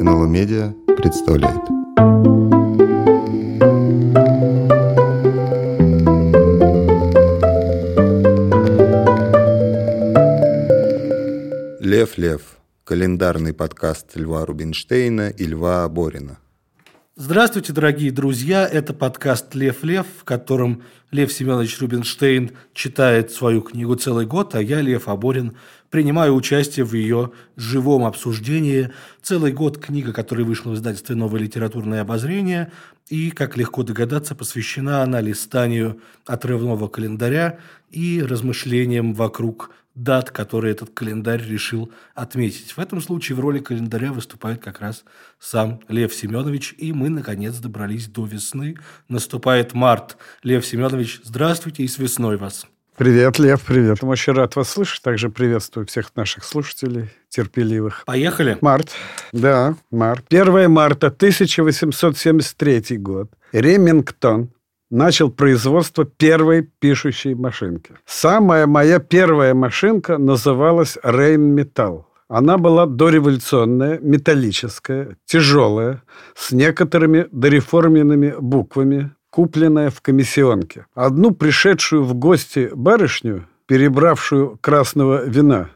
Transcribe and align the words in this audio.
НЛО 0.00 0.24
Медиа 0.24 0.72
представляет. 0.96 1.60
Лев 11.80 12.16
Лев. 12.16 12.40
Календарный 12.84 13.52
подкаст 13.52 14.16
Льва 14.16 14.46
Рубинштейна 14.46 15.28
и 15.28 15.44
Льва 15.44 15.86
Борина. 15.90 16.38
Здравствуйте, 17.22 17.74
дорогие 17.74 18.10
друзья! 18.12 18.66
Это 18.66 18.94
подкаст 18.94 19.54
«Лев 19.54 19.84
Лев», 19.84 20.06
в 20.20 20.24
котором 20.24 20.84
Лев 21.10 21.30
Семенович 21.30 21.78
Рубинштейн 21.78 22.52
читает 22.72 23.30
свою 23.30 23.60
книгу 23.60 23.94
целый 23.96 24.24
год, 24.24 24.54
а 24.54 24.62
я, 24.62 24.80
Лев 24.80 25.06
Аборин, 25.06 25.54
принимаю 25.90 26.34
участие 26.34 26.86
в 26.86 26.94
ее 26.94 27.32
живом 27.56 28.06
обсуждении. 28.06 28.90
Целый 29.20 29.52
год 29.52 29.76
книга, 29.76 30.14
которая 30.14 30.46
вышла 30.46 30.70
в 30.70 30.76
издательстве 30.76 31.14
«Новое 31.14 31.42
литературное 31.42 32.00
обозрение», 32.00 32.72
и, 33.10 33.30
как 33.30 33.58
легко 33.58 33.82
догадаться, 33.82 34.34
посвящена 34.34 35.02
она 35.02 35.20
листанию 35.20 36.00
отрывного 36.24 36.88
календаря 36.88 37.58
и 37.90 38.22
размышлениям 38.22 39.12
вокруг 39.12 39.72
дат, 40.02 40.30
которые 40.30 40.72
этот 40.72 40.90
календарь 40.90 41.42
решил 41.42 41.92
отметить. 42.14 42.72
В 42.72 42.78
этом 42.78 43.00
случае 43.00 43.36
в 43.36 43.40
роли 43.40 43.58
календаря 43.58 44.12
выступает 44.12 44.62
как 44.62 44.80
раз 44.80 45.04
сам 45.38 45.80
Лев 45.88 46.14
Семенович, 46.14 46.74
и 46.78 46.92
мы, 46.92 47.08
наконец, 47.10 47.56
добрались 47.58 48.08
до 48.08 48.24
весны. 48.24 48.76
Наступает 49.08 49.74
март. 49.74 50.16
Лев 50.42 50.64
Семенович, 50.64 51.20
здравствуйте 51.24 51.82
и 51.82 51.88
с 51.88 51.98
весной 51.98 52.36
вас. 52.36 52.66
Привет, 52.96 53.38
Лев, 53.38 53.62
привет. 53.62 54.02
Я 54.02 54.08
очень 54.08 54.34
рад 54.34 54.56
вас 54.56 54.68
слышать. 54.68 55.02
Также 55.02 55.30
приветствую 55.30 55.86
всех 55.86 56.14
наших 56.16 56.44
слушателей 56.44 57.08
терпеливых. 57.30 58.02
Поехали. 58.04 58.58
Март. 58.60 58.90
Да, 59.32 59.76
март. 59.90 60.26
1 60.28 60.70
марта 60.70 61.06
1873 61.06 62.98
год. 62.98 63.30
Ремингтон, 63.52 64.50
начал 64.90 65.30
производство 65.30 66.04
первой 66.04 66.62
пишущей 66.62 67.34
машинки. 67.34 67.94
Самая 68.04 68.66
моя 68.66 68.98
первая 68.98 69.54
машинка 69.54 70.18
называлась 70.18 70.98
Рейнметалл. 71.02 72.06
Она 72.28 72.58
была 72.58 72.86
дореволюционная, 72.86 73.98
металлическая, 74.00 75.16
тяжелая, 75.24 76.02
с 76.36 76.52
некоторыми 76.52 77.26
дореформенными 77.32 78.34
буквами, 78.38 79.10
купленная 79.30 79.90
в 79.90 80.00
комиссионке. 80.00 80.86
Одну 80.94 81.32
пришедшую 81.32 82.04
в 82.04 82.14
гости 82.14 82.70
барышню, 82.72 83.46
перебравшую 83.66 84.58
красного 84.60 85.24
вина, 85.24 85.70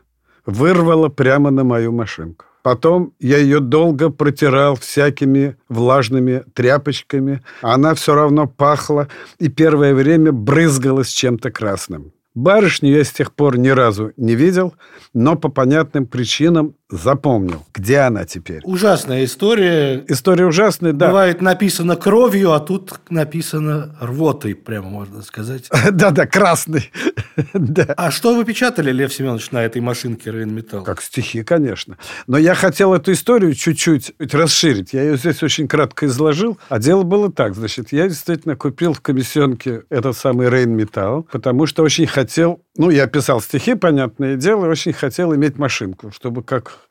вырвала 0.46 1.08
прямо 1.08 1.50
на 1.50 1.64
мою 1.64 1.92
машинку. 1.92 2.44
Потом 2.64 3.12
я 3.20 3.36
ее 3.36 3.60
долго 3.60 4.08
протирал 4.08 4.74
всякими 4.74 5.58
влажными 5.68 6.44
тряпочками. 6.54 7.42
Она 7.60 7.94
все 7.94 8.14
равно 8.14 8.46
пахла 8.46 9.08
и 9.38 9.50
первое 9.50 9.94
время 9.94 10.32
брызгалась 10.32 11.08
чем-то 11.08 11.50
красным. 11.50 12.12
Барышню 12.34 12.90
я 12.90 13.04
с 13.04 13.12
тех 13.12 13.34
пор 13.34 13.58
ни 13.58 13.68
разу 13.68 14.12
не 14.16 14.34
видел, 14.34 14.72
но 15.12 15.36
по 15.36 15.50
понятным 15.50 16.06
причинам 16.06 16.74
запомнил. 16.90 17.64
Где 17.74 17.98
она 17.98 18.24
теперь? 18.24 18.60
Ужасная 18.64 19.24
история. 19.24 20.04
История 20.08 20.46
ужасная, 20.46 20.92
да. 20.92 21.08
Бывает 21.08 21.40
написано 21.40 21.96
кровью, 21.96 22.52
а 22.52 22.60
тут 22.60 23.00
написано 23.10 23.96
рвотой, 24.00 24.54
прямо 24.54 24.88
можно 24.88 25.22
сказать. 25.22 25.68
Да-да, 25.90 26.26
красный. 26.26 26.90
да. 27.54 27.94
А 27.96 28.10
что 28.10 28.34
вы 28.34 28.44
печатали, 28.44 28.92
Лев 28.92 29.12
Семенович, 29.12 29.50
на 29.50 29.62
этой 29.64 29.80
машинке 29.80 30.30
Рейнметалл? 30.30 30.84
Как 30.84 31.02
стихи, 31.02 31.42
конечно. 31.42 31.96
Но 32.26 32.38
я 32.38 32.54
хотел 32.54 32.94
эту 32.94 33.12
историю 33.12 33.54
чуть-чуть 33.54 34.12
расширить. 34.18 34.92
Я 34.92 35.02
ее 35.02 35.16
здесь 35.16 35.42
очень 35.42 35.68
кратко 35.68 36.06
изложил. 36.06 36.58
А 36.68 36.78
дело 36.78 37.02
было 37.02 37.32
так. 37.32 37.54
Значит, 37.54 37.92
я 37.92 38.08
действительно 38.08 38.56
купил 38.56 38.92
в 38.92 39.00
комиссионке 39.00 39.82
этот 39.90 40.16
самый 40.16 40.48
Рейнметалл, 40.48 41.24
потому 41.30 41.66
что 41.66 41.82
очень 41.82 42.06
хотел... 42.06 42.63
Ну, 42.76 42.90
я 42.90 43.06
писал 43.06 43.40
стихи, 43.40 43.74
понятное 43.74 44.36
дело, 44.36 44.66
очень 44.66 44.92
хотел 44.92 45.34
иметь 45.34 45.58
машинку, 45.58 46.10
чтобы 46.10 46.42
как 46.42 46.88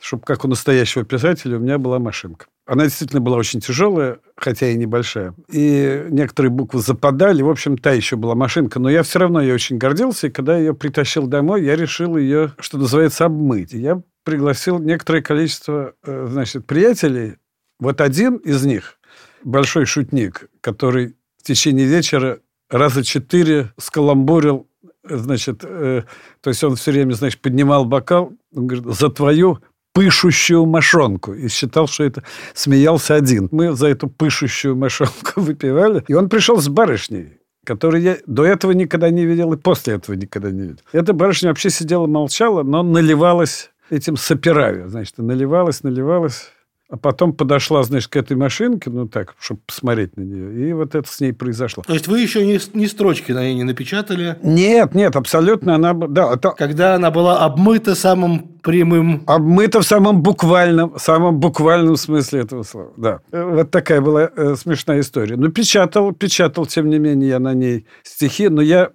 чтобы 0.00 0.22
как 0.24 0.44
у 0.46 0.48
настоящего 0.48 1.04
писателя 1.04 1.58
у 1.58 1.60
меня 1.60 1.78
была 1.78 1.98
машинка. 1.98 2.46
Она 2.66 2.84
действительно 2.84 3.20
была 3.20 3.36
очень 3.36 3.60
тяжелая, 3.60 4.18
хотя 4.34 4.70
и 4.70 4.76
небольшая. 4.76 5.34
И 5.52 6.06
некоторые 6.08 6.50
буквы 6.50 6.80
западали. 6.80 7.42
В 7.42 7.50
общем, 7.50 7.76
та 7.76 7.92
еще 7.92 8.16
была 8.16 8.34
машинка. 8.34 8.78
Но 8.78 8.88
я 8.88 9.02
все 9.02 9.18
равно 9.18 9.42
ее 9.42 9.52
очень 9.52 9.76
гордился. 9.76 10.28
И 10.28 10.30
когда 10.30 10.56
ее 10.56 10.72
притащил 10.72 11.26
домой, 11.26 11.64
я 11.64 11.76
решил 11.76 12.16
ее, 12.16 12.54
что 12.58 12.78
называется, 12.78 13.26
обмыть. 13.26 13.74
И 13.74 13.78
я 13.78 14.00
пригласил 14.24 14.78
некоторое 14.78 15.20
количество, 15.20 15.92
э, 16.02 16.28
значит, 16.30 16.66
приятелей. 16.66 17.36
Вот 17.78 18.00
один 18.00 18.36
из 18.36 18.64
них, 18.64 18.98
большой 19.44 19.84
шутник, 19.84 20.48
который 20.62 21.16
в 21.36 21.42
течение 21.42 21.86
вечера 21.86 22.40
раза 22.70 23.04
четыре 23.04 23.72
скаламбурил 23.78 24.69
значит, 25.10 25.64
э, 25.64 26.02
то 26.40 26.50
есть 26.50 26.64
он 26.64 26.76
все 26.76 26.92
время, 26.92 27.12
значит, 27.12 27.40
поднимал 27.40 27.84
бокал, 27.84 28.32
он 28.54 28.66
говорит, 28.66 28.86
за 28.86 29.08
твою 29.10 29.58
пышущую 29.92 30.66
мошонку. 30.66 31.34
И 31.34 31.48
считал, 31.48 31.88
что 31.88 32.04
это 32.04 32.22
смеялся 32.54 33.14
один. 33.14 33.48
Мы 33.50 33.72
за 33.72 33.88
эту 33.88 34.08
пышущую 34.08 34.76
мошонку 34.76 35.32
выпивали. 35.40 36.04
И 36.08 36.14
он 36.14 36.28
пришел 36.28 36.60
с 36.60 36.68
барышней 36.68 37.40
которую 37.62 38.02
я 38.02 38.16
до 38.26 38.44
этого 38.44 38.72
никогда 38.72 39.10
не 39.10 39.24
видел 39.24 39.52
и 39.52 39.56
после 39.56 39.94
этого 39.94 40.16
никогда 40.16 40.50
не 40.50 40.62
видел. 40.62 40.78
Эта 40.92 41.12
барышня 41.12 41.50
вообще 41.50 41.70
сидела, 41.70 42.06
молчала, 42.06 42.62
но 42.62 42.82
наливалась 42.82 43.70
этим 43.90 44.16
саперави. 44.16 44.88
Значит, 44.88 45.18
наливалась, 45.18 45.82
наливалась. 45.82 46.50
А 46.90 46.96
потом 46.96 47.32
подошла, 47.32 47.84
значит, 47.84 48.10
к 48.10 48.16
этой 48.16 48.36
машинке, 48.36 48.90
ну 48.90 49.06
так, 49.06 49.36
чтобы 49.38 49.60
посмотреть 49.64 50.16
на 50.16 50.22
нее. 50.22 50.70
И 50.70 50.72
вот 50.72 50.96
это 50.96 51.08
с 51.08 51.20
ней 51.20 51.32
произошло. 51.32 51.84
То 51.86 51.92
есть 51.92 52.08
вы 52.08 52.20
еще 52.20 52.44
ни, 52.44 52.58
ни 52.76 52.86
строчки 52.86 53.30
на 53.30 53.44
ней 53.44 53.54
не 53.54 53.62
напечатали? 53.62 54.36
Нет, 54.42 54.92
нет, 54.92 55.14
абсолютно 55.14 55.76
она... 55.76 55.94
Да, 55.94 56.34
это... 56.34 56.50
Когда 56.50 56.96
она 56.96 57.12
была 57.12 57.44
обмыта 57.44 57.94
самым 57.94 58.58
прямым... 58.60 59.22
Обмыта 59.28 59.80
в 59.80 59.84
самом 59.84 60.20
буквальном, 60.20 60.98
самом 60.98 61.38
буквальном 61.38 61.94
смысле 61.94 62.40
этого 62.40 62.64
слова, 62.64 62.92
да. 62.96 63.20
Вот 63.30 63.70
такая 63.70 64.00
была 64.00 64.28
э, 64.36 64.56
смешная 64.56 65.00
история. 65.00 65.36
Ну, 65.36 65.48
печатал, 65.48 66.12
печатал, 66.12 66.66
тем 66.66 66.90
не 66.90 66.98
менее, 66.98 67.28
я 67.28 67.38
на 67.38 67.54
ней 67.54 67.86
стихи, 68.02 68.48
но 68.48 68.62
я, 68.62 68.90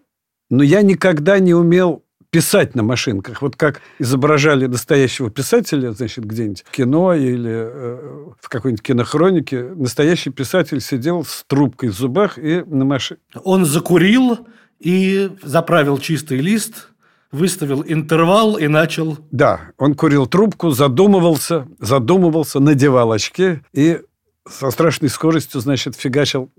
но 0.50 0.64
я 0.64 0.82
никогда 0.82 1.40
не 1.40 1.54
умел 1.54 2.05
писать 2.36 2.76
на 2.76 2.84
машинках. 2.84 3.42
Вот 3.42 3.56
как 3.56 3.80
изображали 3.98 4.66
настоящего 4.66 5.32
писателя, 5.32 5.94
значит, 5.94 6.26
где-нибудь 6.26 6.66
в 6.68 6.72
кино 6.72 7.14
или 7.14 7.50
э, 7.50 8.26
в 8.42 8.50
какой-нибудь 8.50 8.84
кинохронике, 8.84 9.64
настоящий 9.74 10.32
писатель 10.32 10.82
сидел 10.82 11.24
с 11.24 11.46
трубкой 11.48 11.92
в 11.92 11.94
зубах 11.94 12.38
и 12.38 12.62
на 12.68 12.84
машине. 12.84 13.22
Он 13.46 13.64
закурил 13.64 14.46
и 14.82 15.32
заправил 15.44 15.98
чистый 15.98 16.40
лист, 16.40 16.90
выставил 17.32 17.86
интервал 17.88 18.58
и 18.58 18.68
начал... 18.68 19.18
Да, 19.32 19.72
он 19.78 19.94
курил 19.94 20.28
трубку, 20.28 20.72
задумывался, 20.72 21.70
задумывался, 21.80 22.60
надевал 22.60 23.14
очки 23.14 23.62
и 23.72 24.02
со 24.46 24.72
страшной 24.72 25.10
скоростью, 25.10 25.62
значит, 25.62 25.96
фигачил 25.96 26.52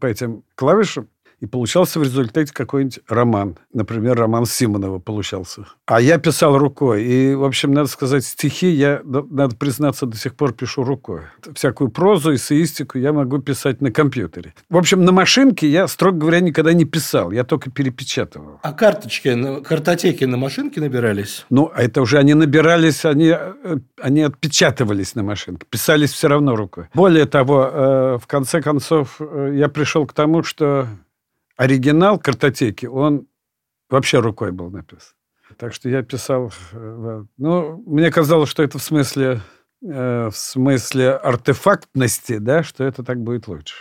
по 0.00 0.06
этим 0.06 0.42
клавишам 0.56 1.06
и 1.42 1.46
получался 1.46 1.98
в 1.98 2.04
результате 2.04 2.52
какой-нибудь 2.54 3.00
роман. 3.08 3.56
Например, 3.72 4.16
роман 4.16 4.46
Симонова 4.46 5.00
получался. 5.00 5.66
А 5.86 6.00
я 6.00 6.18
писал 6.18 6.56
рукой. 6.56 7.02
И, 7.02 7.34
в 7.34 7.42
общем, 7.42 7.72
надо 7.72 7.88
сказать, 7.88 8.24
стихи 8.24 8.68
я, 8.68 9.00
надо 9.04 9.56
признаться, 9.56 10.06
до 10.06 10.16
сих 10.16 10.36
пор 10.36 10.52
пишу 10.52 10.84
рукой. 10.84 11.22
Всякую 11.52 11.90
прозу, 11.90 12.32
эссеистику 12.32 12.96
я 12.96 13.12
могу 13.12 13.38
писать 13.38 13.80
на 13.80 13.90
компьютере. 13.90 14.54
В 14.70 14.76
общем, 14.76 15.04
на 15.04 15.10
машинке 15.10 15.68
я, 15.68 15.88
строго 15.88 16.16
говоря, 16.16 16.38
никогда 16.38 16.72
не 16.72 16.84
писал. 16.84 17.32
Я 17.32 17.42
только 17.42 17.72
перепечатывал. 17.72 18.60
А 18.62 18.72
карточки, 18.72 19.62
картотеки 19.64 20.22
на 20.22 20.36
машинке 20.36 20.80
набирались? 20.80 21.44
Ну, 21.50 21.72
а 21.74 21.82
это 21.82 22.02
уже 22.02 22.18
они 22.18 22.34
набирались, 22.34 23.04
они, 23.04 23.34
э, 23.36 23.78
они 24.00 24.22
отпечатывались 24.22 25.16
на 25.16 25.24
машинке. 25.24 25.66
Писались 25.68 26.12
все 26.12 26.28
равно 26.28 26.54
рукой. 26.54 26.84
Более 26.94 27.26
того, 27.26 27.64
э, 27.64 28.18
в 28.22 28.28
конце 28.28 28.62
концов, 28.62 29.16
э, 29.18 29.54
я 29.56 29.68
пришел 29.68 30.06
к 30.06 30.12
тому, 30.12 30.44
что 30.44 30.86
оригинал 31.62 32.18
картотеки, 32.18 32.86
он 32.86 33.28
вообще 33.88 34.18
рукой 34.18 34.50
был 34.50 34.70
написан. 34.70 35.14
Так 35.56 35.72
что 35.72 35.88
я 35.88 36.02
писал... 36.02 36.52
Э, 36.72 37.24
ну, 37.36 37.82
мне 37.86 38.10
казалось, 38.10 38.48
что 38.48 38.64
это 38.64 38.78
в 38.78 38.82
смысле, 38.82 39.42
э, 39.82 40.28
в 40.28 40.36
смысле 40.36 41.12
артефактности, 41.12 42.38
да, 42.38 42.64
что 42.64 42.82
это 42.82 43.04
так 43.04 43.20
будет 43.20 43.46
лучше. 43.46 43.74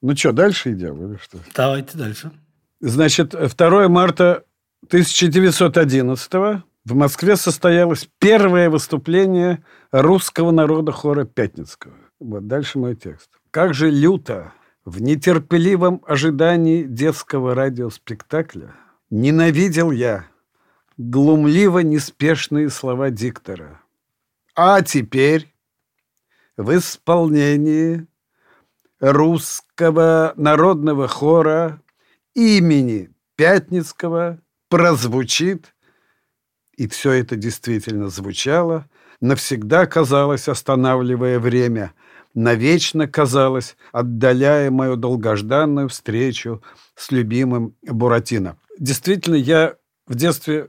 Ну 0.00 0.16
что, 0.16 0.32
дальше 0.32 0.72
идем 0.72 1.10
или 1.10 1.18
что? 1.18 1.38
Давайте 1.54 1.98
дальше. 1.98 2.30
Значит, 2.80 3.30
2 3.30 3.88
марта 3.88 4.44
1911 4.86 6.32
в 6.84 6.94
Москве 6.94 7.36
состоялось 7.36 8.08
первое 8.18 8.70
выступление 8.70 9.62
русского 9.90 10.52
народа 10.52 10.92
хора 10.92 11.24
Пятницкого. 11.24 11.94
Вот 12.18 12.46
дальше 12.46 12.78
мой 12.78 12.94
текст. 12.94 13.28
Как 13.50 13.74
же 13.74 13.90
люто 13.90 14.52
в 14.86 15.02
нетерпеливом 15.02 16.00
ожидании 16.06 16.84
детского 16.84 17.56
радиоспектакля 17.56 18.72
ненавидел 19.10 19.90
я 19.90 20.26
глумливо 20.96 21.80
неспешные 21.80 22.70
слова 22.70 23.10
диктора. 23.10 23.80
А 24.54 24.80
теперь 24.82 25.52
в 26.56 26.74
исполнении 26.74 28.06
русского 29.00 30.32
народного 30.36 31.08
хора 31.08 31.82
имени 32.34 33.10
Пятницкого 33.34 34.40
прозвучит, 34.68 35.74
и 36.76 36.86
все 36.86 37.10
это 37.10 37.34
действительно 37.34 38.08
звучало, 38.08 38.88
навсегда 39.20 39.86
казалось, 39.86 40.48
останавливая 40.48 41.40
время, 41.40 41.92
навечно 42.36 43.08
казалось, 43.08 43.76
отдаляя 43.92 44.70
мою 44.70 44.94
долгожданную 44.96 45.88
встречу 45.88 46.62
с 46.94 47.10
любимым 47.10 47.74
Буратино. 47.82 48.56
Действительно, 48.78 49.34
я 49.34 49.74
в 50.06 50.14
детстве 50.14 50.68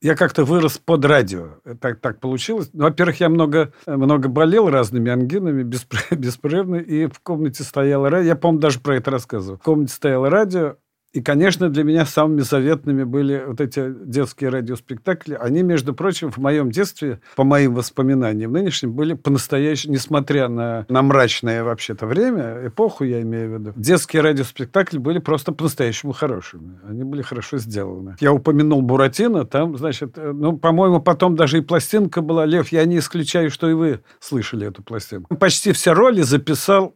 я 0.00 0.16
как-то 0.16 0.44
вырос 0.44 0.78
под 0.78 1.04
радио. 1.04 1.60
Так, 1.80 2.00
так 2.00 2.18
получилось. 2.18 2.70
Ну, 2.72 2.84
во-первых, 2.84 3.20
я 3.20 3.28
много, 3.28 3.72
много 3.86 4.28
болел 4.28 4.68
разными 4.68 5.12
ангинами 5.12 5.62
беспрерывно, 5.62 6.76
и 6.76 7.06
в 7.06 7.20
комнате 7.20 7.62
стояло 7.62 8.10
радио. 8.10 8.26
Я, 8.26 8.36
помню, 8.36 8.60
даже 8.60 8.80
про 8.80 8.96
это 8.96 9.12
рассказывал. 9.12 9.58
В 9.58 9.62
комнате 9.62 9.94
стояло 9.94 10.28
радио, 10.28 10.76
и, 11.12 11.20
конечно, 11.20 11.68
для 11.68 11.84
меня 11.84 12.06
самыми 12.06 12.40
заветными 12.40 13.04
были 13.04 13.44
вот 13.46 13.60
эти 13.60 13.92
детские 14.06 14.48
радиоспектакли. 14.48 15.36
Они, 15.38 15.62
между 15.62 15.94
прочим, 15.94 16.32
в 16.32 16.38
моем 16.38 16.70
детстве, 16.70 17.20
по 17.36 17.44
моим 17.44 17.74
воспоминаниям 17.74 18.52
нынешним, 18.52 18.92
были 18.92 19.12
по-настоящему, 19.12 19.92
несмотря 19.92 20.48
на, 20.48 20.86
на 20.88 21.02
мрачное 21.02 21.64
вообще-то 21.64 22.06
время, 22.06 22.66
эпоху 22.66 23.04
я 23.04 23.20
имею 23.20 23.50
в 23.50 23.60
виду, 23.60 23.72
детские 23.76 24.22
радиоспектакли 24.22 24.96
были 24.96 25.18
просто 25.18 25.52
по-настоящему 25.52 26.12
хорошими. 26.12 26.78
Они 26.88 27.04
были 27.04 27.20
хорошо 27.20 27.58
сделаны. 27.58 28.16
Я 28.20 28.32
упомянул 28.32 28.80
Буратино, 28.80 29.44
там, 29.44 29.76
значит, 29.76 30.16
э, 30.16 30.32
ну, 30.32 30.56
по-моему, 30.56 31.02
потом 31.02 31.36
даже 31.36 31.58
и 31.58 31.60
пластинка 31.60 32.22
была. 32.22 32.46
Лев, 32.46 32.68
я 32.72 32.86
не 32.86 32.98
исключаю, 32.98 33.50
что 33.50 33.68
и 33.68 33.74
вы 33.74 34.00
слышали 34.18 34.66
эту 34.66 34.82
пластинку. 34.82 35.36
Почти 35.36 35.72
все 35.72 35.92
роли 35.92 36.22
записал 36.22 36.94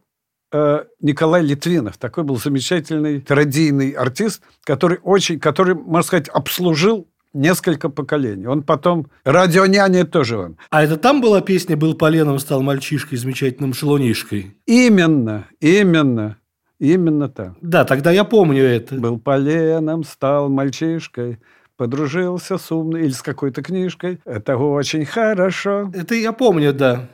Николай 0.51 1.43
Литвинов. 1.43 1.97
Такой 1.97 2.23
был 2.23 2.37
замечательный 2.37 3.19
традийный 3.21 3.91
артист, 3.91 4.41
который 4.63 4.99
очень, 5.03 5.39
который, 5.39 5.75
можно 5.75 6.07
сказать, 6.07 6.29
обслужил 6.29 7.07
несколько 7.33 7.89
поколений. 7.89 8.47
Он 8.47 8.63
потом... 8.63 9.07
Радионяня 9.23 10.05
тоже 10.05 10.37
он. 10.37 10.57
А 10.69 10.83
это 10.83 10.97
там 10.97 11.21
была 11.21 11.41
песня 11.41 11.77
«Был 11.77 11.93
поленом, 11.93 12.39
стал 12.39 12.61
мальчишкой, 12.61 13.17
замечательным 13.17 13.73
шелунишкой»? 13.73 14.55
Именно, 14.65 15.47
именно. 15.59 16.37
Именно 16.79 17.27
так. 17.29 17.53
Да, 17.61 17.85
тогда 17.85 18.11
я 18.11 18.23
помню 18.23 18.63
это. 18.63 18.95
Был 18.95 19.19
поленом, 19.19 20.03
стал 20.03 20.47
мальчишкой, 20.49 21.39
подружился 21.75 22.57
с 22.57 22.71
умной 22.71 23.01
или 23.05 23.11
с 23.11 23.21
какой-то 23.21 23.63
книжкой. 23.63 24.19
Это 24.25 24.57
очень 24.57 25.05
хорошо. 25.05 25.91
Это 25.93 26.13
я 26.15 26.33
помню, 26.33 26.73
да. 26.73 27.09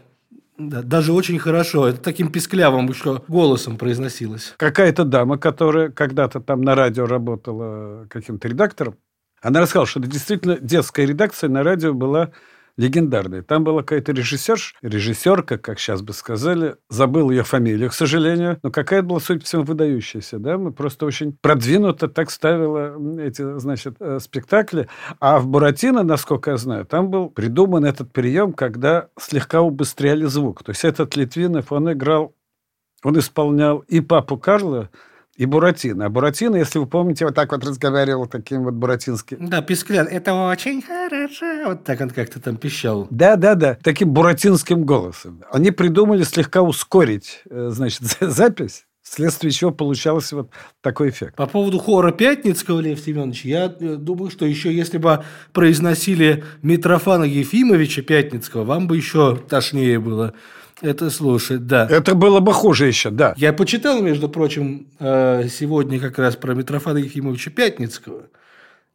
Да, 0.58 0.84
даже 0.84 1.14
очень 1.14 1.40
хорошо. 1.40 1.88
Это 1.88 2.00
таким 2.00 2.32
писклявым 2.32 2.88
еще 2.88 3.22
голосом 3.28 3.78
произносилось. 3.78 4.54
Какая-то 4.58 5.04
дама, 5.04 5.38
которая 5.38 5.90
когда-то 5.90 6.40
там 6.42 6.62
на 6.62 6.76
радио 6.76 7.06
работала 7.08 8.06
каким-то 8.10 8.48
редактором, 8.48 8.96
она 9.42 9.62
рассказала, 9.62 9.88
что 9.88 10.00
это 10.00 10.10
действительно 10.10 10.58
детская 10.60 11.06
редакция 11.06 11.50
на 11.50 11.64
радио 11.64 11.94
была 11.94 12.32
легендарной. 12.78 13.42
Там 13.44 13.64
была 13.64 13.81
какая-то 13.81 14.12
режиссер, 14.12 14.60
режиссерка, 14.81 15.58
как 15.58 15.80
сейчас 15.80 16.02
бы 16.02 16.14
сказали, 16.14 16.75
забыл 16.90 17.30
ее 17.30 17.44
фамилию, 17.44 17.90
к 17.90 17.94
сожалению, 17.94 18.60
но 18.64 18.72
какая-то 18.72 19.08
была, 19.08 19.20
судя 19.20 19.40
по 19.40 19.46
всему, 19.46 19.64
выдающаяся, 19.64 20.40
да, 20.40 20.58
мы 20.58 20.72
просто 20.72 21.06
очень 21.06 21.38
продвинуто 21.42 22.08
так 22.08 22.31
ставила 22.31 22.98
эти, 23.20 23.60
значит, 23.60 23.96
э, 24.00 24.20
спектакли, 24.20 24.88
а 25.20 25.40
в 25.40 25.48
Буратино, 25.48 26.04
насколько 26.04 26.52
я 26.52 26.58
знаю, 26.58 26.86
там 26.86 27.10
был 27.10 27.30
придуман 27.30 27.86
этот 27.86 28.12
прием, 28.12 28.54
когда 28.54 29.10
слегка 29.19 29.62
убыстряли 29.62 30.26
звук, 30.26 30.64
то 30.64 30.72
есть 30.72 30.84
этот 30.84 31.16
Литвинов, 31.16 31.72
он 31.72 31.92
играл, 31.92 32.36
он 33.04 33.19
исполнял 33.19 33.80
и 33.80 34.00
папу 34.00 34.38
Карла, 34.38 34.90
и 35.35 35.45
Буратино. 35.45 36.06
А 36.06 36.09
Буратино, 36.09 36.57
если 36.57 36.80
вы 36.80 36.85
помните, 36.85 37.25
вот 37.25 37.35
так 37.35 37.51
вот 37.51 37.63
разговаривал 37.65 38.27
таким 38.27 38.63
вот 38.63 38.75
буратинским. 38.75 39.50
Да, 39.50 39.62
писклян. 39.62 40.07
Это 40.07 40.33
очень 40.33 40.81
хорошо. 40.81 41.45
Вот 41.65 41.83
так 41.83 42.01
он 42.01 42.09
как-то 42.12 42.39
там 42.39 42.57
пищал. 42.57 43.07
Да, 43.09 43.35
да, 43.35 43.56
да. 43.56 43.77
Таким 43.83 44.12
буратинским 44.12 44.85
голосом. 44.85 45.44
Они 45.51 45.71
придумали 45.71 46.24
слегка 46.24 46.62
ускорить, 46.62 47.41
э, 47.50 47.69
значит, 47.71 48.01
запись. 48.21 48.85
Вследствие 49.01 49.51
чего 49.51 49.71
получался 49.71 50.38
вот 50.38 50.51
такой 50.81 51.09
эффект. 51.09 51.35
По 51.35 51.45
поводу 51.45 51.77
хора 51.77 52.13
Пятницкого, 52.13 52.80
Лев 52.80 53.00
Семенович, 53.00 53.44
я 53.44 53.65
э, 53.65 53.95
думаю, 53.95 54.31
что 54.31 54.45
еще 54.45 54.74
если 54.74 54.97
бы 54.97 55.24
произносили 55.51 56.45
Митрофана 56.62 57.25
Ефимовича 57.25 58.01
Пятницкого, 58.01 58.63
вам 58.63 58.88
бы 58.88 58.95
еще 58.95 59.35
тошнее 59.35 60.00
было 60.00 60.33
это 60.83 61.09
слушать, 61.09 61.65
да. 61.65 61.88
Это 61.89 62.13
было 62.13 62.41
бы 62.41 62.53
хуже 62.53 62.88
еще, 62.88 63.09
да. 63.09 63.33
Я 63.38 63.53
почитал, 63.53 64.01
между 64.01 64.27
прочим, 64.27 64.88
э, 65.00 65.47
сегодня 65.50 66.00
как 66.00 66.19
раз 66.19 66.35
про 66.35 66.53
Митрофана 66.53 66.97
Ефимовича 66.97 67.51
Пятницкого 67.51 68.24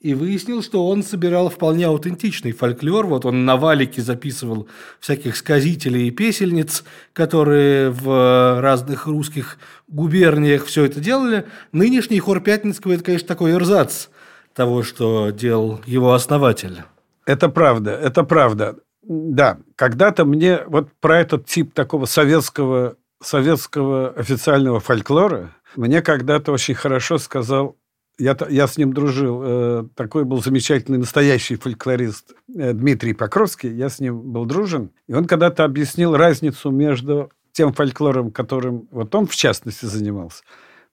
и 0.01 0.15
выяснил, 0.15 0.63
что 0.63 0.87
он 0.87 1.03
собирал 1.03 1.49
вполне 1.49 1.87
аутентичный 1.87 2.53
фольклор. 2.53 3.07
Вот 3.07 3.25
он 3.25 3.45
на 3.45 3.57
валике 3.57 4.03
записывал 4.03 4.69
всяких 5.01 5.37
сказителей 5.37 6.09
и 6.09 6.11
песельниц, 6.11 6.85
которые 7.15 7.91
в 7.91 8.61
разных 8.61 9.07
русских 9.07 9.59
губерниях 9.89 10.67
все 10.67 10.85
это 10.85 11.01
делали. 11.01 11.47
Нынешний 11.73 12.21
хор 12.21 12.41
Пятницкого– 12.41 12.93
это, 12.95 13.03
конечно, 13.03 13.27
такой 13.27 13.53
эрзац 13.53 14.09
того, 14.55 14.83
что 14.83 15.31
делал 15.31 15.81
его 15.87 16.13
основатель. 16.13 16.83
Это 17.25 17.49
правда, 17.49 17.93
это 17.93 18.25
правда. 18.25 18.77
Да, 19.09 19.59
когда-то 19.75 20.27
мне 20.27 20.61
вот 20.67 20.91
про 21.01 21.19
этот 21.21 21.47
тип 21.47 21.73
такого 21.73 22.05
советского, 22.05 22.97
советского 23.23 24.11
официального 24.11 24.81
фольклора 24.81 25.57
мне 25.77 26.03
когда-то 26.03 26.53
очень 26.53 26.75
хорошо 26.75 27.17
сказал 27.19 27.77
я, 28.19 28.37
я 28.51 28.67
с 28.67 28.77
ним 28.77 28.93
дружил. 28.93 29.43
Э, 29.43 29.85
такой 29.95 30.25
был 30.25 30.43
замечательный 30.43 30.99
настоящий 30.99 31.57
фольклорист 31.57 32.35
э, 32.55 32.73
Дмитрий 32.73 33.15
Покровский. 33.15 33.73
Я 33.73 33.89
с 33.89 34.01
ним 34.01 34.21
был 34.33 34.45
дружен. 34.45 34.91
И 35.07 35.15
он 35.15 35.27
когда-то 35.27 35.65
объяснил 35.65 36.17
разницу 36.17 36.71
между 36.71 37.31
тем 37.53 37.73
фольклором, 37.73 38.31
которым 38.31 38.89
вот 38.91 39.15
он 39.15 39.27
в 39.27 39.37
частности 39.37 39.85
занимался, 39.87 40.43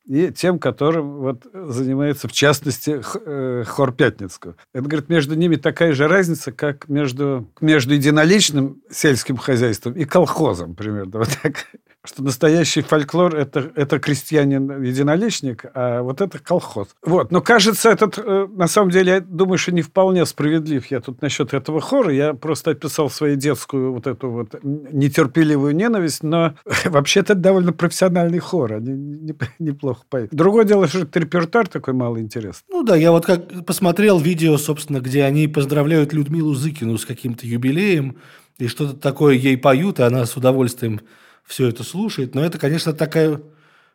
и 0.08 0.32
тем, 0.32 0.60
которым 0.60 1.18
вот 1.18 1.46
занимается, 1.54 2.28
в 2.28 2.32
частности, 2.32 3.02
э, 3.26 3.64
хор 3.66 3.92
Пятницкого. 3.92 4.56
Это, 4.74 4.88
говорит, 4.88 5.10
между 5.10 5.36
ними 5.36 5.56
такая 5.56 5.94
же 5.94 6.08
разница, 6.08 6.52
как 6.52 6.88
между, 6.88 7.48
между 7.62 7.94
единоличным 7.94 8.82
сельским 8.92 9.38
хозяйством 9.38 9.94
и 9.94 10.06
колхозом, 10.06 10.76
примерно. 10.76 11.06
Вот 11.26 11.30
так 11.42 11.66
что 12.08 12.24
настоящий 12.24 12.82
фольклор 12.82 13.36
это, 13.36 13.72
это 13.76 14.00
крестьянин-единоличник, 14.00 15.66
а 15.74 16.02
вот 16.02 16.22
это 16.22 16.40
колхоз. 16.40 16.88
Вот. 17.04 17.32
Но 17.32 17.42
кажется, 17.42 17.90
этот, 17.90 18.18
э, 18.18 18.48
на 18.50 18.68
самом 18.68 18.92
деле, 18.92 19.14
я 19.14 19.20
думаю, 19.20 19.58
что 19.58 19.72
не 19.72 19.82
вполне 19.82 20.26
справедлив 20.26 20.86
я 20.88 21.00
тут 21.00 21.22
насчет 21.22 21.54
этого 21.54 21.82
хора. 21.82 22.12
Я 22.12 22.34
просто 22.34 22.72
описал 22.72 23.10
свою 23.10 23.36
детскую 23.36 23.94
вот 23.94 24.08
эту 24.08 24.30
вот 24.30 24.56
нетерпеливую 24.64 25.76
ненависть, 25.76 26.24
но 26.24 26.56
вообще-то 26.86 27.26
это 27.26 27.42
довольно 27.42 27.74
профессиональный 27.74 28.40
хор. 28.40 28.74
Они 28.74 29.36
неплохо 29.60 30.04
поют. 30.10 30.30
Другое 30.32 30.66
дело, 30.66 30.88
что 30.88 31.00
это 31.00 31.20
репертуар 31.20 31.68
такой 31.68 31.94
малый 31.94 32.22
интересный. 32.22 32.64
Ну 32.70 32.84
да, 32.84 32.96
я 32.96 33.12
вот 33.12 33.26
как 33.26 33.66
посмотрел 33.66 34.20
видео, 34.20 34.58
собственно, 34.58 35.00
где 35.00 35.24
они 35.24 35.48
поздравляют 35.48 36.14
Людмилу 36.14 36.54
Зыкину 36.54 36.98
с 36.98 37.06
каким-то 37.06 37.46
юбилеем, 37.46 38.18
и 38.58 38.68
что-то 38.68 38.96
такое 38.96 39.36
ей 39.36 39.58
поют, 39.58 40.00
и 40.00 40.04
она 40.04 40.26
с 40.26 40.38
удовольствием 40.38 41.02
все 41.46 41.68
это 41.68 41.84
слушает. 41.84 42.36
Но 42.36 42.44
это, 42.44 42.58
конечно, 42.58 42.94
такая 42.94 43.42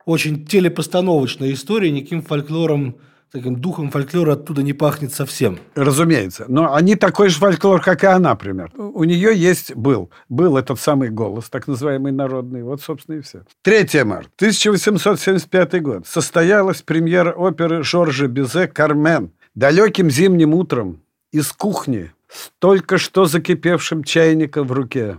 очень 0.05 0.47
телепостановочная 0.47 1.53
история, 1.53 1.91
никаким 1.91 2.23
фольклором 2.23 2.97
таким 3.31 3.57
духом 3.57 3.91
фольклора 3.91 4.33
оттуда 4.33 4.63
не 4.63 4.73
пахнет 4.73 5.13
совсем. 5.13 5.59
Разумеется. 5.75 6.47
Но 6.49 6.75
они 6.75 6.97
такой 6.97 7.29
же 7.29 7.39
фольклор, 7.39 7.81
как 7.81 8.03
и 8.05 8.07
она, 8.07 8.31
например. 8.31 8.73
У 8.77 9.05
нее 9.05 9.35
есть, 9.35 9.75
был, 9.75 10.11
был 10.29 10.57
этот 10.57 10.81
самый 10.81 11.11
голос, 11.11 11.49
так 11.49 11.67
называемый 11.67 12.13
народный. 12.13 12.63
Вот, 12.63 12.83
собственно, 12.83 13.17
и 13.17 13.21
все. 13.21 13.45
3 13.63 14.05
марта 14.05 14.31
1875 14.37 15.83
год. 15.83 16.07
Состоялась 16.07 16.83
премьера 16.83 17.33
оперы 17.33 17.83
Жоржа 17.83 18.27
Бизе 18.27 18.67
«Кармен». 18.67 19.33
Далеким 19.55 20.11
зимним 20.11 20.55
утром 20.55 21.01
из 21.33 21.53
кухни 21.53 22.13
только 22.61 22.99
что 22.99 23.25
закипевшим 23.25 24.05
чайником 24.05 24.67
в 24.67 24.73
руке 24.73 25.19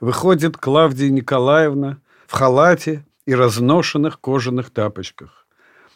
выходит 0.00 0.56
Клавдия 0.56 1.10
Николаевна 1.10 1.98
в 2.26 2.32
халате 2.32 3.04
и 3.26 3.34
разношенных 3.34 4.20
кожаных 4.20 4.70
тапочках. 4.70 5.46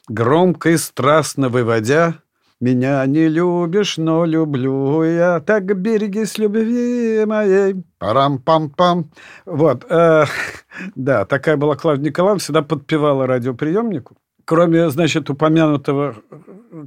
Громко 0.09 0.71
и 0.71 0.77
страстно 0.77 1.49
выводя 1.49 2.15
«Меня 2.61 3.07
не 3.07 3.29
любишь, 3.29 3.99
но 3.99 4.25
люблю 4.25 5.05
я, 5.05 5.39
так 5.39 5.65
берегись 5.81 6.39
любви 6.39 7.25
моей». 7.25 7.77
Парам-пам-пам. 8.01 9.11
Вот. 9.47 9.87
Э, 9.89 10.25
да, 10.97 11.25
такая 11.25 11.57
была 11.57 11.77
Клавдия 11.77 12.07
Николаевна, 12.07 12.41
всегда 12.41 12.63
подпевала 12.63 13.27
радиоприемнику. 13.29 14.17
Кроме, 14.45 14.91
значит, 14.91 15.31
упомянутого, 15.31 16.17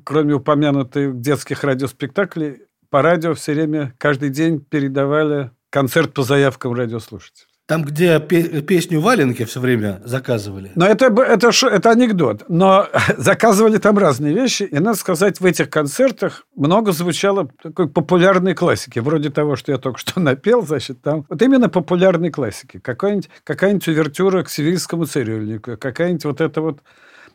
кроме 0.03 0.34
упомянутых 0.34 1.22
детских 1.22 1.63
радиоспектаклей, 1.63 2.63
по 2.89 3.01
радио 3.01 3.34
все 3.34 3.53
время, 3.53 3.94
каждый 3.98 4.30
день 4.30 4.60
передавали 4.60 5.51
концерт 5.72 6.13
по 6.13 6.22
заявкам 6.22 6.74
радиослушателей. 6.74 7.48
Там, 7.72 7.84
где 7.84 8.20
песню 8.20 9.00
«Валенки» 9.00 9.46
все 9.46 9.62
время 9.62 10.01
заказывали. 10.04 10.74
Но 10.75 10.86
это, 10.86 11.06
это, 11.06 11.51
это 11.68 11.90
анекдот. 11.90 12.44
Но 12.50 12.90
заказывали 13.18 13.78
там 13.78 13.98
разные 13.98 14.34
вещи. 14.34 14.63
И, 14.63 14.78
надо 14.78 14.98
сказать, 14.98 15.40
в 15.40 15.46
этих 15.46 15.70
концертах 15.70 16.46
много 16.54 16.92
звучало 16.92 17.50
такой 17.63 17.88
популярной 17.88 18.56
классики. 18.56 19.00
Вроде 19.00 19.30
того, 19.30 19.56
что 19.56 19.72
я 19.72 19.78
только 19.78 20.00
что 20.00 20.20
напел, 20.20 20.63
значит, 20.63 21.01
там... 21.01 21.25
Вот 21.30 21.42
именно 21.42 21.70
популярной 21.70 22.30
классики. 22.30 22.80
Какая-нибудь 22.80 23.30
какая 23.46 23.74
увертюра 23.74 24.44
к 24.44 24.50
сивильскому 24.50 25.06
цирюльнику. 25.06 25.78
Какая-нибудь 25.78 26.25
вот 26.25 26.42
это 26.42 26.62
вот 26.62 26.80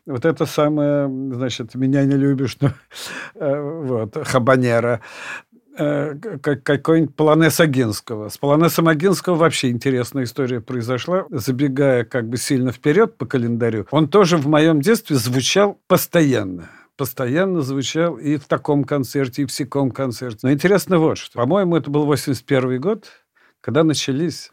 вот 0.05 0.25
это 0.25 0.47
самое, 0.47 1.09
значит, 1.35 1.75
меня 1.75 2.05
не 2.05 2.15
любишь, 2.15 2.59
но, 2.61 2.71
э, 3.35 3.61
вот, 3.61 4.17
хабанера. 4.25 5.01
Э, 5.79 6.15
какой-нибудь 6.41 7.15
Полонез 7.15 7.61
Агинского. 7.61 8.31
С 8.31 8.39
Полонесом 8.39 8.89
Агинского 8.89 9.35
вообще 9.35 9.71
интересная 9.71 10.25
история 10.25 10.61
произошла. 10.61 11.27
Забегая 11.31 12.05
как 12.05 12.29
бы 12.29 12.39
сильно 12.39 12.73
вперед 12.73 13.19
по 13.19 13.27
календарю, 13.27 13.87
он 13.91 14.09
тоже 14.09 14.39
в 14.39 14.47
моем 14.47 14.81
детстве 14.81 15.17
звучал 15.17 15.81
постоянно 15.87 16.71
постоянно 16.97 17.61
звучал 17.61 18.17
и 18.17 18.39
в 18.39 18.47
таком 18.47 18.83
концерте, 18.85 19.43
и 19.43 19.45
в 19.45 19.51
всяком 19.51 19.91
концерте. 19.91 20.39
Но 20.45 20.53
интересно 20.53 20.99
вот 20.99 21.19
что. 21.19 21.39
По-моему, 21.39 21.77
это 21.77 21.91
был 21.91 22.07
81 22.07 22.81
год, 22.81 23.07
когда 23.61 23.85
начались 23.85 24.51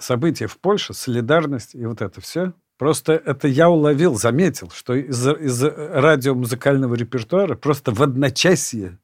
события 0.00 0.48
в 0.48 0.58
Польше, 0.58 0.92
солидарность 0.92 1.74
и 1.76 1.86
вот 1.86 2.02
это 2.02 2.20
все. 2.20 2.52
Просто 2.78 3.12
это 3.12 3.46
я 3.46 3.70
уловил, 3.70 4.16
заметил, 4.16 4.70
что 4.70 4.94
из, 4.94 5.24
из 5.24 5.62
радиомузыкального 5.62 6.96
репертуара 6.96 7.54
просто 7.54 7.92
в 7.92 8.02
одночасье 8.02 8.98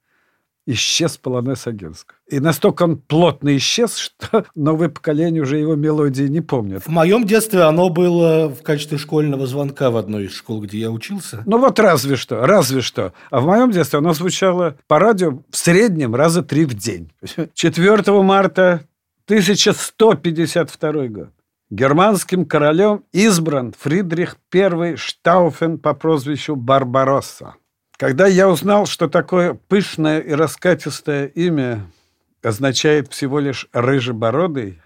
исчез 0.66 1.16
полонез 1.16 1.66
Агинского. 1.66 2.18
И 2.28 2.38
настолько 2.38 2.84
он 2.84 2.98
плотно 2.98 3.56
исчез, 3.56 3.96
что 3.96 4.44
новое 4.54 4.88
поколение 4.88 5.42
уже 5.42 5.58
его 5.58 5.74
мелодии 5.74 6.24
не 6.24 6.40
помнит. 6.40 6.82
В 6.82 6.88
моем 6.88 7.24
детстве 7.24 7.62
оно 7.62 7.88
было 7.88 8.48
в 8.48 8.62
качестве 8.62 8.98
школьного 8.98 9.46
звонка 9.46 9.90
в 9.90 9.96
одной 9.96 10.26
из 10.26 10.34
школ, 10.34 10.60
где 10.62 10.78
я 10.78 10.90
учился. 10.90 11.42
Ну 11.46 11.58
вот 11.58 11.78
разве 11.78 12.16
что, 12.16 12.46
разве 12.46 12.80
что. 12.80 13.12
А 13.30 13.40
в 13.40 13.46
моем 13.46 13.70
детстве 13.70 13.98
оно 13.98 14.12
звучало 14.14 14.76
по 14.86 14.98
радио 14.98 15.42
в 15.50 15.56
среднем 15.56 16.14
раза 16.14 16.42
три 16.42 16.64
в 16.64 16.74
день. 16.74 17.12
4 17.54 18.22
марта 18.22 18.82
1152 19.26 21.06
год. 21.08 21.30
Германским 21.70 22.46
королем 22.46 23.04
избран 23.12 23.72
Фридрих 23.78 24.36
I 24.52 24.96
Штауфен 24.96 25.78
по 25.78 25.94
прозвищу 25.94 26.56
Барбаросса. 26.56 27.54
Когда 28.00 28.26
я 28.26 28.48
узнал, 28.48 28.86
что 28.86 29.10
такое 29.10 29.52
пышное 29.52 30.20
и 30.20 30.32
раскатистое 30.32 31.26
имя 31.26 31.86
означает 32.42 33.12
всего 33.12 33.40
лишь 33.40 33.68
«рыжебородый», 33.74 34.80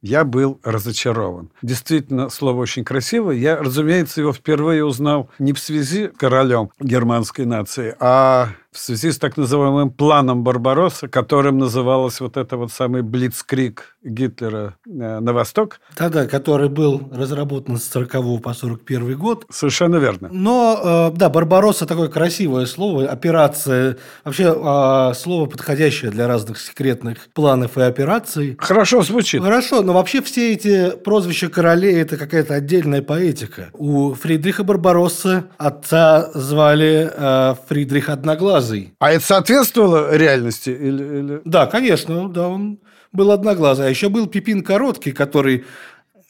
я 0.00 0.24
был 0.24 0.58
разочарован. 0.64 1.50
Действительно, 1.60 2.30
слово 2.30 2.62
очень 2.62 2.84
красивое. 2.84 3.34
Я, 3.34 3.58
разумеется, 3.58 4.22
его 4.22 4.32
впервые 4.32 4.82
узнал 4.82 5.28
не 5.38 5.52
в 5.52 5.58
связи 5.58 6.08
с 6.08 6.16
королем 6.16 6.70
германской 6.80 7.44
нации, 7.44 7.94
а 8.00 8.52
в 8.78 8.80
связи 8.80 9.10
с 9.10 9.18
так 9.18 9.36
называемым 9.36 9.90
планом 9.90 10.44
Барбаросса, 10.44 11.08
которым 11.08 11.58
называлось 11.58 12.20
вот 12.20 12.36
это 12.36 12.56
вот 12.56 12.72
самый 12.72 13.02
блицкрик 13.02 13.96
Гитлера 14.04 14.76
э, 14.86 15.18
на 15.20 15.32
восток. 15.32 15.80
Да-да, 15.98 16.26
который 16.26 16.68
был 16.68 17.10
разработан 17.12 17.76
с 17.76 17.84
40 17.84 18.40
по 18.40 18.54
41 18.54 19.18
год. 19.18 19.46
Совершенно 19.50 19.96
верно. 19.96 20.28
Но, 20.30 21.10
э, 21.12 21.16
да, 21.16 21.28
Барбаросса 21.28 21.86
такое 21.86 22.08
красивое 22.08 22.66
слово, 22.66 23.06
операция, 23.06 23.96
вообще 24.24 24.54
э, 24.56 25.14
слово 25.14 25.46
подходящее 25.46 26.12
для 26.12 26.28
разных 26.28 26.60
секретных 26.60 27.28
планов 27.34 27.76
и 27.78 27.82
операций. 27.82 28.56
Хорошо 28.60 29.02
звучит. 29.02 29.42
Хорошо, 29.42 29.82
но 29.82 29.92
вообще 29.92 30.22
все 30.22 30.52
эти 30.52 30.90
прозвища 30.90 31.48
королей– 31.48 31.96
это 32.00 32.16
какая-то 32.16 32.54
отдельная 32.54 33.02
поэтика. 33.02 33.70
У 33.72 34.14
Фридриха 34.14 34.62
Барбаросса 34.62 35.46
отца 35.58 36.30
звали 36.32 37.10
Фридрих 37.68 38.08
Одноглазый, 38.08 38.67
одноглазый. 38.68 38.94
А 38.98 39.12
это 39.12 39.24
соответствовало 39.24 40.16
реальности? 40.16 40.70
Или, 40.70 41.18
или... 41.18 41.40
Да, 41.44 41.66
конечно, 41.66 42.28
да, 42.28 42.48
он 42.48 42.78
был 43.12 43.30
одноглазый. 43.30 43.86
А 43.86 43.90
еще 43.90 44.08
был 44.08 44.26
Пипин 44.26 44.62
Короткий, 44.62 45.12
который 45.12 45.64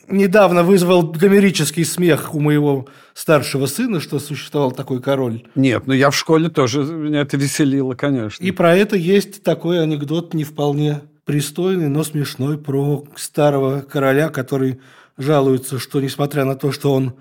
недавно 0.09 0.63
вызвал 0.63 1.03
гомерический 1.03 1.85
смех 1.85 2.35
у 2.35 2.41
моего 2.41 2.87
старшего 3.15 3.67
сына, 3.67 4.01
что 4.01 4.19
существовал 4.19 4.73
такой 4.73 5.03
король. 5.03 5.43
Нет, 5.55 5.87
ну 5.87 5.93
я 5.93 6.11
в 6.11 6.17
школе 6.17 6.49
тоже, 6.49 6.83
меня 6.83 7.21
это 7.21 7.37
веселило, 7.37 7.95
конечно. 7.95 8.43
И 8.43 8.51
про 8.51 8.75
это 8.75 8.97
есть 8.97 9.43
такой 9.43 9.83
анекдот 9.83 10.33
не 10.33 10.45
вполне 10.45 11.03
пристойный, 11.27 11.89
но 11.89 12.05
смешной 12.05 12.57
про 12.57 13.05
старого 13.17 13.83
короля, 13.83 14.31
который 14.31 14.81
жалуется, 15.19 15.79
что 15.79 16.01
несмотря 16.01 16.47
на 16.47 16.55
то, 16.55 16.73
что 16.73 16.95
он 16.95 17.13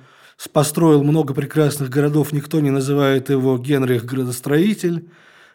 построил 0.51 1.03
много 1.03 1.34
прекрасных 1.34 1.89
городов, 1.89 2.32
никто 2.32 2.60
не 2.60 2.70
называет 2.70 3.29
его 3.29 3.58
Генрих 3.58 4.06
Градостроитель, 4.06 5.10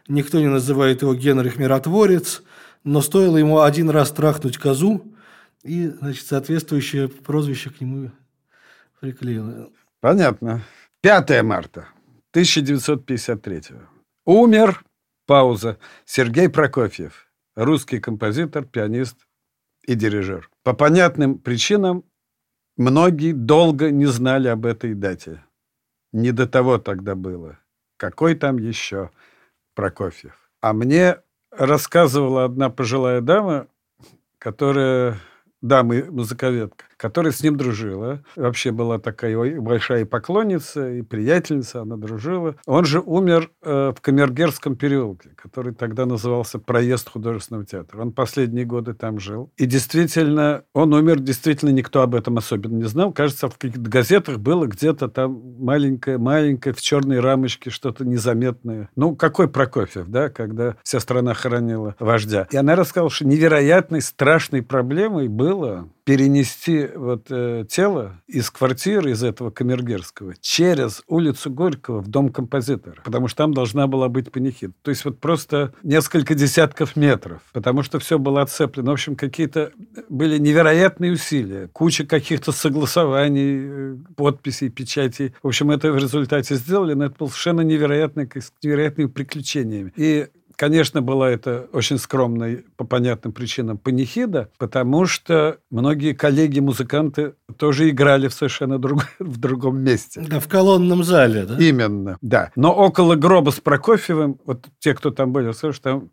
никто 0.09 0.41
не 0.41 0.49
называет 0.49 1.03
его 1.03 1.15
Генрих 1.15 1.57
Миротворец, 1.57 2.43
но 2.85 3.01
стоило 3.01 3.37
ему 3.37 3.61
один 3.61 3.91
раз 3.91 4.11
трахнуть 4.11 4.59
козу, 4.59 5.05
и, 5.63 5.87
значит, 5.89 6.27
соответствующее 6.27 7.09
прозвище 7.09 7.71
к 7.71 7.81
нему 7.81 8.11
приклеило. 9.01 9.71
Понятно. 10.01 10.63
5 11.03 11.43
марта 11.43 11.89
1953. 12.33 13.63
Умер, 14.25 14.85
пауза, 15.27 15.79
Сергей 16.05 16.49
Прокофьев, 16.49 17.29
русский 17.55 18.01
композитор, 18.01 18.65
пианист 18.65 19.17
и 19.87 19.95
дирижер. 19.95 20.49
По 20.63 20.75
понятным 20.75 21.39
причинам 21.39 22.05
Многие 22.83 23.33
долго 23.33 23.93
не 23.93 24.07
знали 24.07 24.49
об 24.49 24.67
этой 24.67 24.95
дате. 24.95 25.45
Не 26.13 26.33
до 26.33 26.49
того 26.49 26.79
тогда 26.79 27.15
было. 27.15 27.61
Какой 27.97 28.35
там 28.35 28.59
еще 28.59 29.11
Прокофьев? 29.77 30.51
А 30.61 30.73
мне 30.73 31.19
рассказывала 31.53 32.45
одна 32.45 32.71
пожилая 32.71 33.21
дама, 33.21 33.69
которая 34.39 35.21
дама 35.61 36.07
музыковедка, 36.11 36.87
которая 37.03 37.33
с 37.33 37.43
ним 37.43 37.57
дружила. 37.57 38.23
Вообще 38.37 38.71
была 38.71 39.01
такая 39.01 39.61
большая 39.61 40.07
поклонница 40.07 40.89
и 40.89 41.03
приятельница, 41.03 41.83
она 41.83 41.97
дружила. 41.97 42.55
Он 42.65 42.85
же 42.85 43.01
умер 43.01 43.51
э, 43.61 43.93
в 43.97 44.01
Камергерском 44.01 44.77
переулке, 44.77 45.31
который 45.35 45.75
тогда 45.75 46.07
назывался 46.07 46.61
«Проезд 46.61 47.09
художественного 47.09 47.67
театра». 47.67 48.01
Он 48.01 48.13
последние 48.13 48.65
годы 48.67 48.95
там 48.95 49.19
жил. 49.19 49.51
И 49.57 49.67
действительно, 49.67 50.63
он 50.75 50.95
умер, 50.95 51.19
действительно 51.19 51.71
никто 51.71 52.03
об 52.03 52.15
этом 52.15 52.39
особенно 52.39 52.77
не 52.77 52.85
знал. 52.85 53.13
Кажется, 53.13 53.49
в 53.49 53.59
каких-то 53.59 53.81
газетах 53.81 54.39
было 54.39 54.67
где-то 54.67 55.09
там 55.09 55.57
маленькое-маленькое 55.59 56.73
в 56.73 56.81
черной 56.81 57.19
рамочке 57.19 57.71
что-то 57.71 58.05
незаметное. 58.05 58.91
Ну, 58.95 59.17
какой 59.17 59.49
Прокофьев, 59.49 60.07
да, 60.07 60.29
когда 60.29 60.77
вся 60.85 61.01
страна 61.01 61.35
хоронила 61.35 61.97
вождя. 61.99 62.47
И 62.53 62.57
она 62.57 62.77
рассказала, 62.77 63.11
что 63.11 63.27
невероятной, 63.27 64.03
страшной 64.03 64.63
проблемой 64.63 65.27
было 65.27 65.89
перенести 66.05 66.92
вот 66.95 67.27
э, 67.31 67.65
тело 67.69 68.21
из 68.27 68.51
квартиры, 68.51 69.11
из 69.11 69.23
этого 69.23 69.51
Камергерского, 69.51 70.35
через 70.41 71.03
улицу 71.07 71.51
Горького 71.51 72.01
в 72.01 72.09
дом 72.09 72.31
композитора, 72.31 73.01
потому 73.05 73.29
что 73.29 73.39
там 73.39 73.55
должна 73.55 73.87
была 73.87 74.09
быть 74.09 74.31
панихида. 74.31 74.73
То 74.83 74.91
есть 74.91 75.05
вот 75.05 75.19
просто 75.19 75.73
несколько 75.83 76.35
десятков 76.35 76.97
метров, 76.97 77.43
потому 77.53 77.83
что 77.83 77.99
все 77.99 78.19
было 78.19 78.43
отцеплено. 78.43 78.91
В 78.91 78.95
общем, 78.95 79.17
какие-то 79.17 79.73
были 80.09 80.39
невероятные 80.39 81.13
усилия, 81.13 81.69
куча 81.73 82.07
каких-то 82.07 82.53
согласований, 82.53 83.61
э, 83.63 83.97
подписей, 84.17 84.69
печатей. 84.69 85.35
В 85.43 85.49
общем, 85.49 85.71
это 85.71 85.93
в 85.93 85.97
результате 85.97 86.55
сделали, 86.57 86.95
но 86.95 87.07
это 87.07 87.17
было 87.19 87.29
совершенно 87.29 87.63
невероятное, 87.63 88.29
с 88.35 88.53
невероятными 88.63 89.09
приключениями. 89.09 89.93
И 89.97 90.29
Конечно, 90.63 91.03
была 91.03 91.29
это 91.29 91.67
очень 91.73 91.99
скромной, 91.99 92.65
по 92.77 92.85
понятным 92.85 93.33
причинам, 93.33 93.79
панихида, 93.79 94.49
потому 94.59 95.07
что 95.07 95.59
многие 95.73 96.13
коллеги-музыканты 96.13 97.35
тоже 97.57 97.91
играли 97.91 98.29
в 98.29 98.33
совершенно 98.33 98.79
друг, 98.79 99.07
в 99.19 99.39
другом 99.39 99.81
месте. 99.83 100.25
Да, 100.25 100.39
в 100.39 100.47
колонном 100.47 101.03
зале, 101.03 101.47
да? 101.47 101.57
Именно, 101.59 102.17
да. 102.23 102.53
Но 102.55 102.73
около 102.73 103.17
гроба 103.17 103.51
с 103.51 103.59
Прокофьевым, 103.59 104.39
вот 104.45 104.67
те, 104.79 104.95
кто 104.95 105.11
там 105.11 105.33
были, 105.33 105.51
слышишь, 105.51 105.81
там 105.81 106.11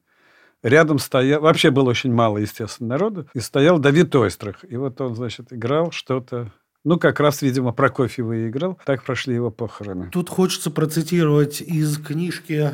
рядом 0.64 0.98
стоял, 0.98 1.42
вообще 1.42 1.70
было 1.70 1.92
очень 1.92 2.12
мало, 2.12 2.40
естественно, 2.40 2.90
народу, 2.90 3.28
и 3.36 3.40
стоял 3.42 3.78
Давид 3.78 4.16
Ойстрах. 4.16 4.66
И 4.68 4.76
вот 4.78 5.00
он, 5.00 5.16
значит, 5.16 5.54
играл 5.54 5.92
что-то 5.92 6.52
ну, 6.84 6.98
как 6.98 7.20
раз, 7.20 7.42
видимо, 7.42 7.72
Прокофьева 7.72 8.34
и 8.34 8.50
играл. 8.50 8.80
Так 8.86 9.04
прошли 9.04 9.36
его 9.36 9.52
похороны. 9.52 10.10
Тут 10.12 10.30
хочется 10.30 10.72
процитировать 10.72 11.62
из 11.62 11.98
книжки 11.98 12.72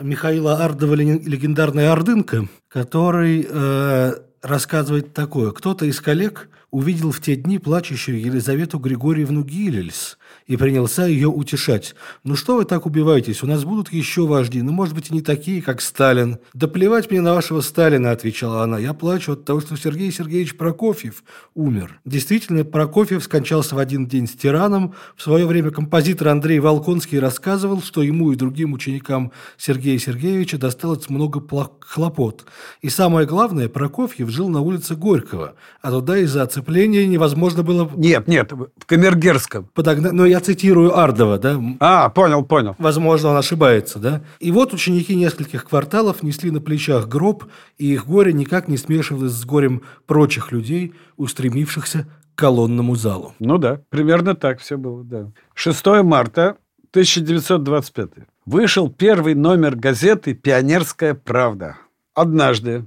Михаила 0.00 0.62
Ардова 0.62 0.94
«Легендарная 0.94 1.90
Ордынка», 1.90 2.48
который 2.68 3.46
э, 3.48 4.14
рассказывает 4.42 5.14
такое. 5.14 5.52
Кто-то 5.52 5.86
из 5.86 6.00
коллег 6.02 6.50
увидел 6.70 7.12
в 7.12 7.20
те 7.22 7.34
дни 7.34 7.58
плачущую 7.58 8.20
Елизавету 8.20 8.78
Григорьевну 8.78 9.42
Гилельс 9.42 10.18
и 10.46 10.56
принялся 10.56 11.06
ее 11.06 11.28
утешать. 11.28 11.94
«Ну 12.24 12.36
что 12.36 12.56
вы 12.56 12.64
так 12.64 12.86
убиваетесь? 12.86 13.42
У 13.42 13.46
нас 13.46 13.64
будут 13.64 13.92
еще 13.92 14.26
вожди, 14.26 14.62
ну, 14.62 14.72
может 14.72 14.94
быть, 14.94 15.10
и 15.10 15.14
не 15.14 15.20
такие, 15.20 15.60
как 15.62 15.80
Сталин». 15.80 16.38
«Да 16.54 16.68
плевать 16.68 17.10
мне 17.10 17.20
на 17.20 17.34
вашего 17.34 17.60
Сталина»,– 17.60 18.10
отвечала 18.12 18.62
она. 18.62 18.78
«Я 18.78 18.94
плачу 18.94 19.32
от 19.32 19.44
того, 19.44 19.60
что 19.60 19.76
Сергей 19.76 20.12
Сергеевич 20.12 20.56
Прокофьев 20.56 21.24
умер». 21.54 22.00
Действительно, 22.04 22.64
Прокофьев 22.64 23.24
скончался 23.24 23.74
в 23.74 23.78
один 23.78 24.06
день 24.06 24.28
с 24.28 24.32
тираном. 24.32 24.94
В 25.16 25.22
свое 25.22 25.46
время 25.46 25.70
композитор 25.70 26.28
Андрей 26.28 26.60
Волконский 26.60 27.18
рассказывал, 27.18 27.82
что 27.82 28.02
ему 28.02 28.32
и 28.32 28.36
другим 28.36 28.72
ученикам 28.72 29.32
Сергея 29.58 29.98
Сергеевича 29.98 30.58
досталось 30.58 31.10
много 31.10 31.42
хлопот. 31.80 32.44
И 32.82 32.88
самое 32.88 33.26
главное, 33.26 33.68
Прокофьев 33.68 34.30
жил 34.30 34.48
на 34.48 34.60
улице 34.60 34.94
Горького, 34.94 35.54
а 35.82 35.90
туда 35.90 36.18
из-за 36.18 36.42
оцепления 36.42 37.06
невозможно 37.06 37.62
было... 37.62 37.90
Нет, 37.96 38.28
нет, 38.28 38.52
в 38.52 38.86
Камергерском. 38.86 39.68
Подогнать, 39.74 40.12
но 40.12 40.26
я 40.26 40.35
цитирую 40.40 40.96
Ардова, 40.98 41.38
да? 41.38 41.60
А, 41.80 42.08
понял, 42.08 42.44
понял. 42.44 42.74
Возможно, 42.78 43.30
он 43.30 43.36
ошибается, 43.36 43.98
да? 43.98 44.22
И 44.40 44.50
вот 44.50 44.72
ученики 44.72 45.14
нескольких 45.14 45.64
кварталов 45.64 46.22
несли 46.22 46.50
на 46.50 46.60
плечах 46.60 47.08
гроб, 47.08 47.44
и 47.78 47.92
их 47.92 48.06
горе 48.06 48.32
никак 48.32 48.68
не 48.68 48.76
смешивалось 48.76 49.32
с 49.32 49.44
горем 49.44 49.82
прочих 50.06 50.52
людей, 50.52 50.94
устремившихся 51.16 52.06
к 52.34 52.38
колонному 52.38 52.94
залу. 52.96 53.34
Ну 53.38 53.58
да, 53.58 53.80
примерно 53.88 54.34
так 54.34 54.60
все 54.60 54.76
было, 54.76 55.04
да. 55.04 55.30
6 55.54 55.86
марта 56.02 56.56
1925. 56.90 58.10
Вышел 58.46 58.90
первый 58.90 59.34
номер 59.34 59.76
газеты 59.76 60.34
«Пионерская 60.34 61.14
правда». 61.14 61.76
Однажды, 62.14 62.86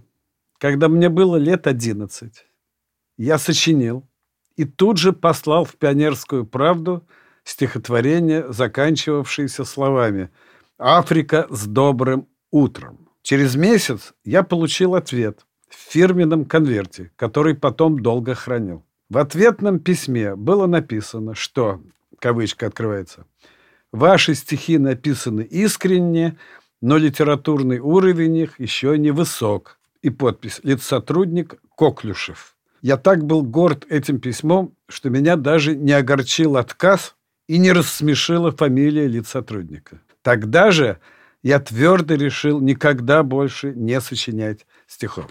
когда 0.58 0.88
мне 0.88 1.10
было 1.10 1.36
лет 1.36 1.68
11, 1.68 2.34
я 3.18 3.38
сочинил 3.38 4.06
и 4.56 4.66
тут 4.66 4.98
же 4.98 5.14
послал 5.14 5.66
в 5.66 5.76
«Пионерскую 5.76 6.46
правду» 6.46 7.04
стихотворение, 7.50 8.52
заканчивавшееся 8.52 9.66
словами 9.66 10.30
«Африка 10.78 11.48
с 11.50 11.66
добрым 11.66 12.28
утром». 12.52 13.10
Через 13.24 13.56
месяц 13.56 14.14
я 14.24 14.44
получил 14.44 14.96
ответ 14.96 15.46
в 15.68 15.76
фирменном 15.92 16.46
конверте, 16.46 17.12
который 17.16 17.56
потом 17.56 18.00
долго 18.00 18.36
хранил. 18.36 18.86
В 19.10 19.18
ответном 19.18 19.80
письме 19.80 20.36
было 20.36 20.68
написано, 20.68 21.34
что, 21.34 21.82
кавычка 22.20 22.68
открывается, 22.68 23.26
«Ваши 23.92 24.36
стихи 24.36 24.78
написаны 24.78 25.42
искренне, 25.42 26.38
но 26.82 26.98
литературный 26.98 27.80
уровень 27.80 28.38
их 28.38 28.60
еще 28.60 28.96
не 28.98 29.10
высок». 29.10 29.80
И 30.04 30.12
подпись 30.12 30.62
«Лицотрудник 30.62 31.56
Коклюшев». 31.76 32.56
Я 32.82 32.96
так 32.96 33.26
был 33.26 33.42
горд 33.42 33.86
этим 33.90 34.20
письмом, 34.20 34.76
что 34.88 35.10
меня 35.10 35.36
даже 35.36 35.76
не 35.76 35.92
огорчил 35.92 36.56
отказ 36.56 37.16
и 37.50 37.58
не 37.58 37.72
рассмешила 37.72 38.52
фамилия 38.52 39.08
лицотрудника. 39.08 40.00
Тогда 40.22 40.70
же 40.70 41.00
я 41.42 41.60
твердо 41.60 42.14
решил 42.14 42.62
никогда 42.62 43.24
больше 43.24 43.74
не 43.76 44.00
сочинять 44.02 44.68
стихов. 44.86 45.26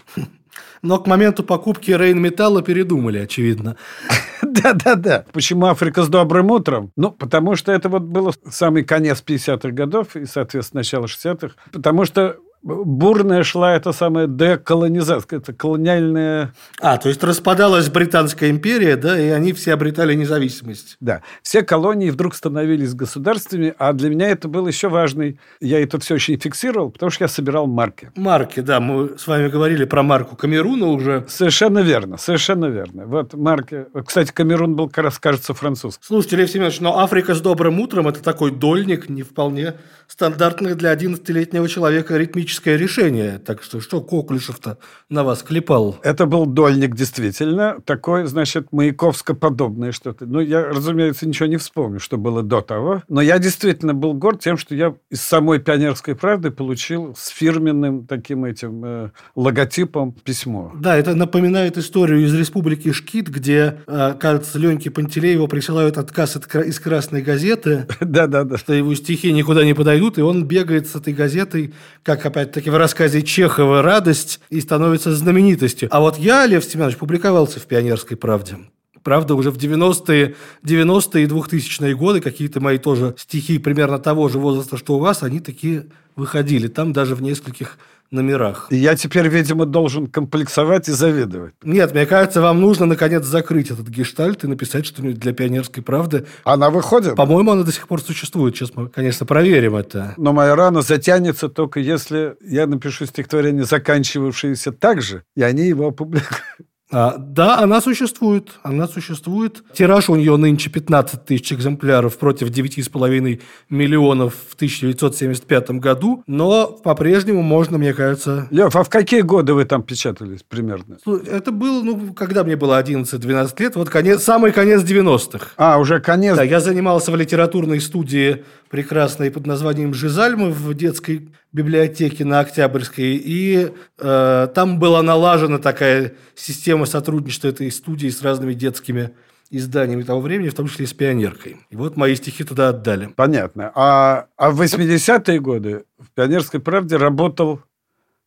Но 0.81 0.99
к 0.99 1.07
моменту 1.07 1.43
покупки 1.43 1.91
Рейн-металла 1.91 2.61
передумали, 2.61 3.19
очевидно. 3.19 3.77
Да-да-да. 4.41 5.25
Почему 5.31 5.67
Африка 5.67 6.03
с 6.03 6.09
добрым 6.09 6.51
утром? 6.51 6.91
Ну, 6.97 7.11
потому 7.11 7.55
что 7.55 7.71
это 7.71 7.87
вот 7.87 8.01
было 8.01 8.33
самый 8.49 8.83
конец 8.83 9.23
50-х 9.25 9.69
годов 9.69 10.17
и, 10.17 10.25
соответственно, 10.25 10.79
начало 10.79 11.05
60-х. 11.05 11.55
Потому 11.71 12.03
что 12.03 12.35
бурная 12.61 13.43
шла 13.43 13.75
эта 13.75 13.91
самая 13.91 14.27
деколонизация, 14.27 15.39
это 15.39 15.53
колониальная... 15.53 16.53
А, 16.81 16.97
то 16.97 17.09
есть 17.09 17.23
распадалась 17.23 17.89
Британская 17.89 18.49
империя, 18.49 18.95
да, 18.95 19.19
и 19.19 19.29
они 19.29 19.53
все 19.53 19.73
обретали 19.73 20.13
независимость. 20.13 20.97
Да. 20.99 21.21
Все 21.41 21.63
колонии 21.63 22.09
вдруг 22.09 22.35
становились 22.35 22.93
государствами, 22.93 23.73
а 23.77 23.93
для 23.93 24.09
меня 24.09 24.29
это 24.29 24.47
был 24.47 24.67
еще 24.67 24.89
важный... 24.89 25.39
Я 25.61 25.81
это 25.81 25.99
все 25.99 26.15
очень 26.15 26.37
фиксировал, 26.37 26.91
потому 26.91 27.09
что 27.09 27.23
я 27.23 27.27
собирал 27.27 27.67
марки. 27.67 28.11
Марки, 28.15 28.59
да. 28.59 28.79
Мы 28.79 29.17
с 29.17 29.27
вами 29.27 29.47
говорили 29.47 29.85
про 29.85 30.03
марку 30.03 30.35
Камеруна 30.35 30.87
уже. 30.87 31.25
Совершенно 31.29 31.79
верно, 31.79 32.17
совершенно 32.17 32.65
верно. 32.65 33.05
Вот 33.05 33.33
марки... 33.33 33.85
Кстати, 34.05 34.31
Камерун 34.31 34.75
был, 34.75 34.89
как 34.89 35.05
раз, 35.05 35.19
кажется, 35.19 35.53
французский. 35.53 36.03
Слушайте, 36.05 36.35
Лев 36.35 36.49
Семенович, 36.49 36.81
но 36.81 36.99
Африка 36.99 37.35
с 37.35 37.41
добрым 37.41 37.79
утром– 37.79 38.07
это 38.09 38.21
такой 38.21 38.51
дольник, 38.51 39.09
не 39.09 39.23
вполне 39.23 39.75
стандартный 40.07 40.73
для 40.73 40.93
11-летнего 40.93 41.69
человека 41.69 42.17
ритмический 42.17 42.48
политическое 42.49 42.77
решение. 42.77 43.39
Так 43.39 43.63
что 43.63 43.79
что 43.79 44.01
Коклюшев-то 44.01 44.77
на 45.09 45.23
вас 45.23 45.43
клепал? 45.43 45.97
Это 46.03 46.25
был 46.25 46.45
дольник, 46.45 46.95
действительно. 46.95 47.77
Такой, 47.85 48.25
значит, 48.25 48.67
Маяковско-подобное 48.71 49.91
что-то. 49.91 50.25
Ну, 50.25 50.39
я, 50.39 50.65
разумеется, 50.65 51.27
ничего 51.27 51.47
не 51.47 51.57
вспомню, 51.57 51.99
что 51.99 52.17
было 52.17 52.41
до 52.41 52.61
того. 52.61 53.03
Но 53.07 53.21
я 53.21 53.39
действительно 53.39 53.93
был 53.93 54.13
горд 54.13 54.41
тем, 54.41 54.57
что 54.57 54.75
я 54.75 54.95
из 55.11 55.21
самой 55.21 55.59
«Пионерской 55.59 56.15
правды» 56.15 56.51
получил 56.51 57.15
с 57.15 57.27
фирменным 57.29 58.07
таким 58.07 58.45
этим 58.45 58.83
э, 58.83 59.09
логотипом 59.35 60.11
письмо. 60.11 60.71
Да, 60.75 60.97
это 60.97 61.15
напоминает 61.15 61.77
историю 61.77 62.23
из 62.25 62.33
республики 62.33 62.91
Шкит, 62.91 63.29
где, 63.29 63.79
э, 63.85 64.15
кажется, 64.19 64.57
Леньке 64.57 64.89
Пантелееву 64.89 65.47
присылают 65.47 65.97
отказ 65.97 66.35
от, 66.35 66.55
из 66.55 66.79
«Красной 66.79 67.21
газеты». 67.21 67.85
Да-да-да. 67.99 68.57
Что 68.57 68.73
его 68.73 68.95
стихи 68.95 69.31
никуда 69.31 69.63
не 69.63 69.73
подойдут, 69.73 70.17
и 70.17 70.21
он 70.21 70.45
бегает 70.45 70.87
с 70.87 70.95
этой 70.95 71.13
газетой, 71.13 71.73
как 72.03 72.25
опять 72.25 72.38
опять-таки, 72.39 72.69
в 72.69 72.77
рассказе 72.77 73.21
Чехова 73.21 73.81
«Радость» 73.81 74.39
и 74.49 74.61
становится 74.61 75.13
знаменитостью. 75.13 75.89
А 75.91 75.99
вот 75.99 76.17
я, 76.17 76.45
Лев 76.45 76.63
Семенович, 76.63 76.97
публиковался 76.97 77.59
в 77.59 77.63
«Пионерской 77.63 78.15
правде». 78.15 78.57
Правда, 79.03 79.35
уже 79.35 79.51
в 79.51 79.57
90-е, 79.57 80.35
90-е 80.63 81.23
и 81.23 81.27
2000-е 81.27 81.95
годы 81.95 82.21
какие-то 82.21 82.59
мои 82.59 82.77
тоже 82.77 83.15
стихи 83.17 83.57
примерно 83.57 83.99
того 83.99 84.29
же 84.29 84.39
возраста, 84.39 84.77
что 84.77 84.95
у 84.95 84.99
вас, 84.99 85.23
они 85.23 85.39
такие 85.39 85.87
выходили. 86.19 86.67
Там 86.67 86.93
даже 86.93 87.15
в 87.15 87.21
нескольких 87.21 87.77
номерах. 88.11 88.67
И 88.71 88.75
я 88.75 88.95
теперь, 88.95 89.27
видимо, 89.27 89.65
должен 89.65 90.07
комплексовать 90.07 90.89
и 90.89 90.91
завидовать. 90.91 91.53
Нет, 91.63 91.93
мне 91.93 92.05
кажется, 92.05 92.41
вам 92.41 92.59
нужно, 92.59 92.85
наконец, 92.85 93.23
закрыть 93.25 93.71
этот 93.71 93.87
гештальт 93.87 94.43
и 94.43 94.47
написать 94.47 94.85
что-нибудь 94.85 95.19
для 95.19 95.33
«Пионерской 95.33 95.83
правды». 95.83 96.25
Она 96.43 96.69
выходит? 96.69 97.15
По-моему, 97.15 97.51
она 97.51 97.63
до 97.63 97.71
сих 97.71 97.87
пор 97.87 98.01
существует. 98.01 98.55
Сейчас 98.55 98.71
мы, 98.75 98.89
конечно, 98.89 99.25
проверим 99.25 99.75
это. 99.75 100.13
Но 100.17 100.33
моя 100.33 100.55
рана 100.55 100.81
затянется 100.81 101.49
только 101.49 101.79
если 101.79 102.35
я 102.41 102.67
напишу 102.67 103.05
стихотворение, 103.05 103.63
заканчивавшееся 103.63 104.71
так 104.71 105.01
же, 105.01 105.23
и 105.35 105.43
они 105.43 105.67
его 105.67 105.87
опубликуют. 105.87 106.68
А, 106.91 107.17
да, 107.17 107.59
она 107.59 107.81
существует. 107.81 108.49
Она 108.63 108.87
существует. 108.87 109.63
Тираж 109.73 110.09
у 110.09 110.15
нее 110.15 110.35
нынче 110.37 110.71
15 110.71 111.23
тысяч 111.23 111.53
экземпляров 111.53 112.17
против 112.17 112.49
9,5 112.49 113.41
миллионов 113.69 114.33
в 114.49 114.55
1975 114.55 115.71
году. 115.71 116.23
Но 116.25 116.67
по-прежнему 116.67 117.43
можно, 117.43 117.77
мне 117.77 117.93
кажется... 117.93 118.47
Лев, 118.49 118.75
а 118.75 118.83
в 118.83 118.89
какие 118.89 119.21
годы 119.21 119.53
вы 119.53 119.65
там 119.65 119.83
печатались 119.83 120.43
примерно? 120.47 120.97
Это 121.27 121.51
было, 121.51 121.83
ну, 121.83 122.13
когда 122.13 122.43
мне 122.43 122.55
было 122.55 122.81
11-12 122.81 123.61
лет. 123.61 123.75
Вот 123.75 123.89
конец, 123.89 124.23
самый 124.23 124.51
конец 124.51 124.81
90-х. 124.81 125.49
А, 125.57 125.77
уже 125.77 125.99
конец? 125.99 126.37
Да, 126.37 126.43
я 126.43 126.59
занимался 126.59 127.11
в 127.11 127.15
литературной 127.15 127.81
студии 127.81 128.43
прекрасной 128.69 129.31
под 129.31 129.47
названием 129.47 129.93
«Жизальмы» 129.93 130.51
в 130.51 130.73
детской 130.73 131.29
библиотеке 131.51 132.23
на 132.23 132.39
Октябрьской. 132.39 133.15
И 133.15 133.71
э, 133.97 134.47
там 134.53 134.79
была 134.79 135.01
налажена 135.01 135.57
такая 135.57 136.13
система 136.35 136.85
сотрудничества 136.85 137.47
этой 137.47 137.71
студии 137.71 138.09
с 138.09 138.21
разными 138.21 138.53
детскими 138.53 139.11
изданиями 139.49 140.03
того 140.03 140.21
времени, 140.21 140.49
в 140.49 140.53
том 140.53 140.67
числе 140.67 140.85
и 140.85 140.87
с 140.87 140.93
«Пионеркой». 140.93 141.57
И 141.71 141.75
вот 141.75 141.97
мои 141.97 142.15
стихи 142.15 142.43
туда 142.43 142.69
отдали. 142.69 143.07
Понятно. 143.15 143.71
А, 143.73 144.27
а 144.37 144.51
в 144.51 144.61
80-е 144.61 145.39
годы 145.39 145.85
в 145.97 146.11
«Пионерской 146.13 146.59
правде» 146.59 146.97
работал, 146.97 147.61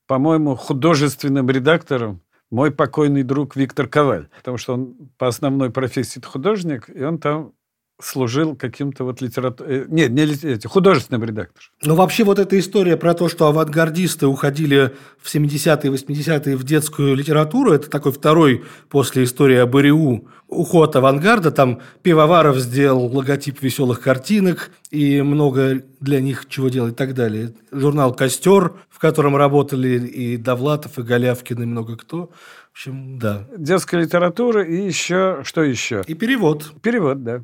по-моему, 0.08 0.56
художественным 0.56 1.48
редактором 1.48 2.20
мой 2.50 2.72
покойный 2.72 3.22
друг 3.22 3.54
Виктор 3.54 3.86
Коваль. 3.86 4.28
Потому 4.36 4.58
что 4.58 4.74
он 4.74 4.94
по 5.16 5.28
основной 5.28 5.70
профессии 5.70 6.20
художник, 6.20 6.90
и 6.92 7.02
он 7.02 7.18
там 7.18 7.52
служил 8.00 8.56
каким-то 8.56 9.04
вот 9.04 9.20
литературным... 9.20 9.82
Э, 9.82 9.84
нет, 9.88 10.10
не 10.10 10.24
литер... 10.24 10.58
художественным 10.68 11.24
редактором. 11.24 11.68
Ну, 11.84 11.94
вообще 11.94 12.24
вот 12.24 12.38
эта 12.38 12.58
история 12.58 12.96
про 12.96 13.14
то, 13.14 13.28
что 13.28 13.46
авангардисты 13.46 14.26
уходили 14.26 14.94
в 15.20 15.32
70-е, 15.32 15.90
80-е 15.90 16.56
в 16.56 16.64
детскую 16.64 17.14
литературу, 17.14 17.72
это 17.72 17.88
такой 17.88 18.12
второй 18.12 18.64
после 18.88 19.24
истории 19.24 19.56
об 19.56 19.76
ИРИУ 19.76 20.28
уход 20.48 20.94
авангарда. 20.96 21.50
Там 21.50 21.80
Пивоваров 22.02 22.58
сделал 22.58 23.06
логотип 23.06 23.62
веселых 23.62 24.00
картинок 24.00 24.70
и 24.90 25.22
много 25.22 25.82
для 26.00 26.20
них 26.20 26.46
чего 26.48 26.68
делать 26.68 26.94
и 26.94 26.96
так 26.96 27.14
далее. 27.14 27.54
Журнал 27.70 28.14
«Костер», 28.14 28.74
в 28.90 28.98
котором 28.98 29.36
работали 29.36 29.98
и 29.98 30.36
Довлатов, 30.36 30.98
и 30.98 31.02
Голявкин, 31.02 31.62
и 31.62 31.66
много 31.66 31.96
кто. 31.96 32.30
В 32.72 32.74
общем, 32.74 33.18
да. 33.18 33.46
Детская 33.54 34.00
литература 34.00 34.64
и 34.64 34.86
еще... 34.86 35.42
Что 35.44 35.62
еще? 35.62 36.02
И 36.06 36.14
перевод. 36.14 36.72
Перевод, 36.80 37.22
да. 37.22 37.42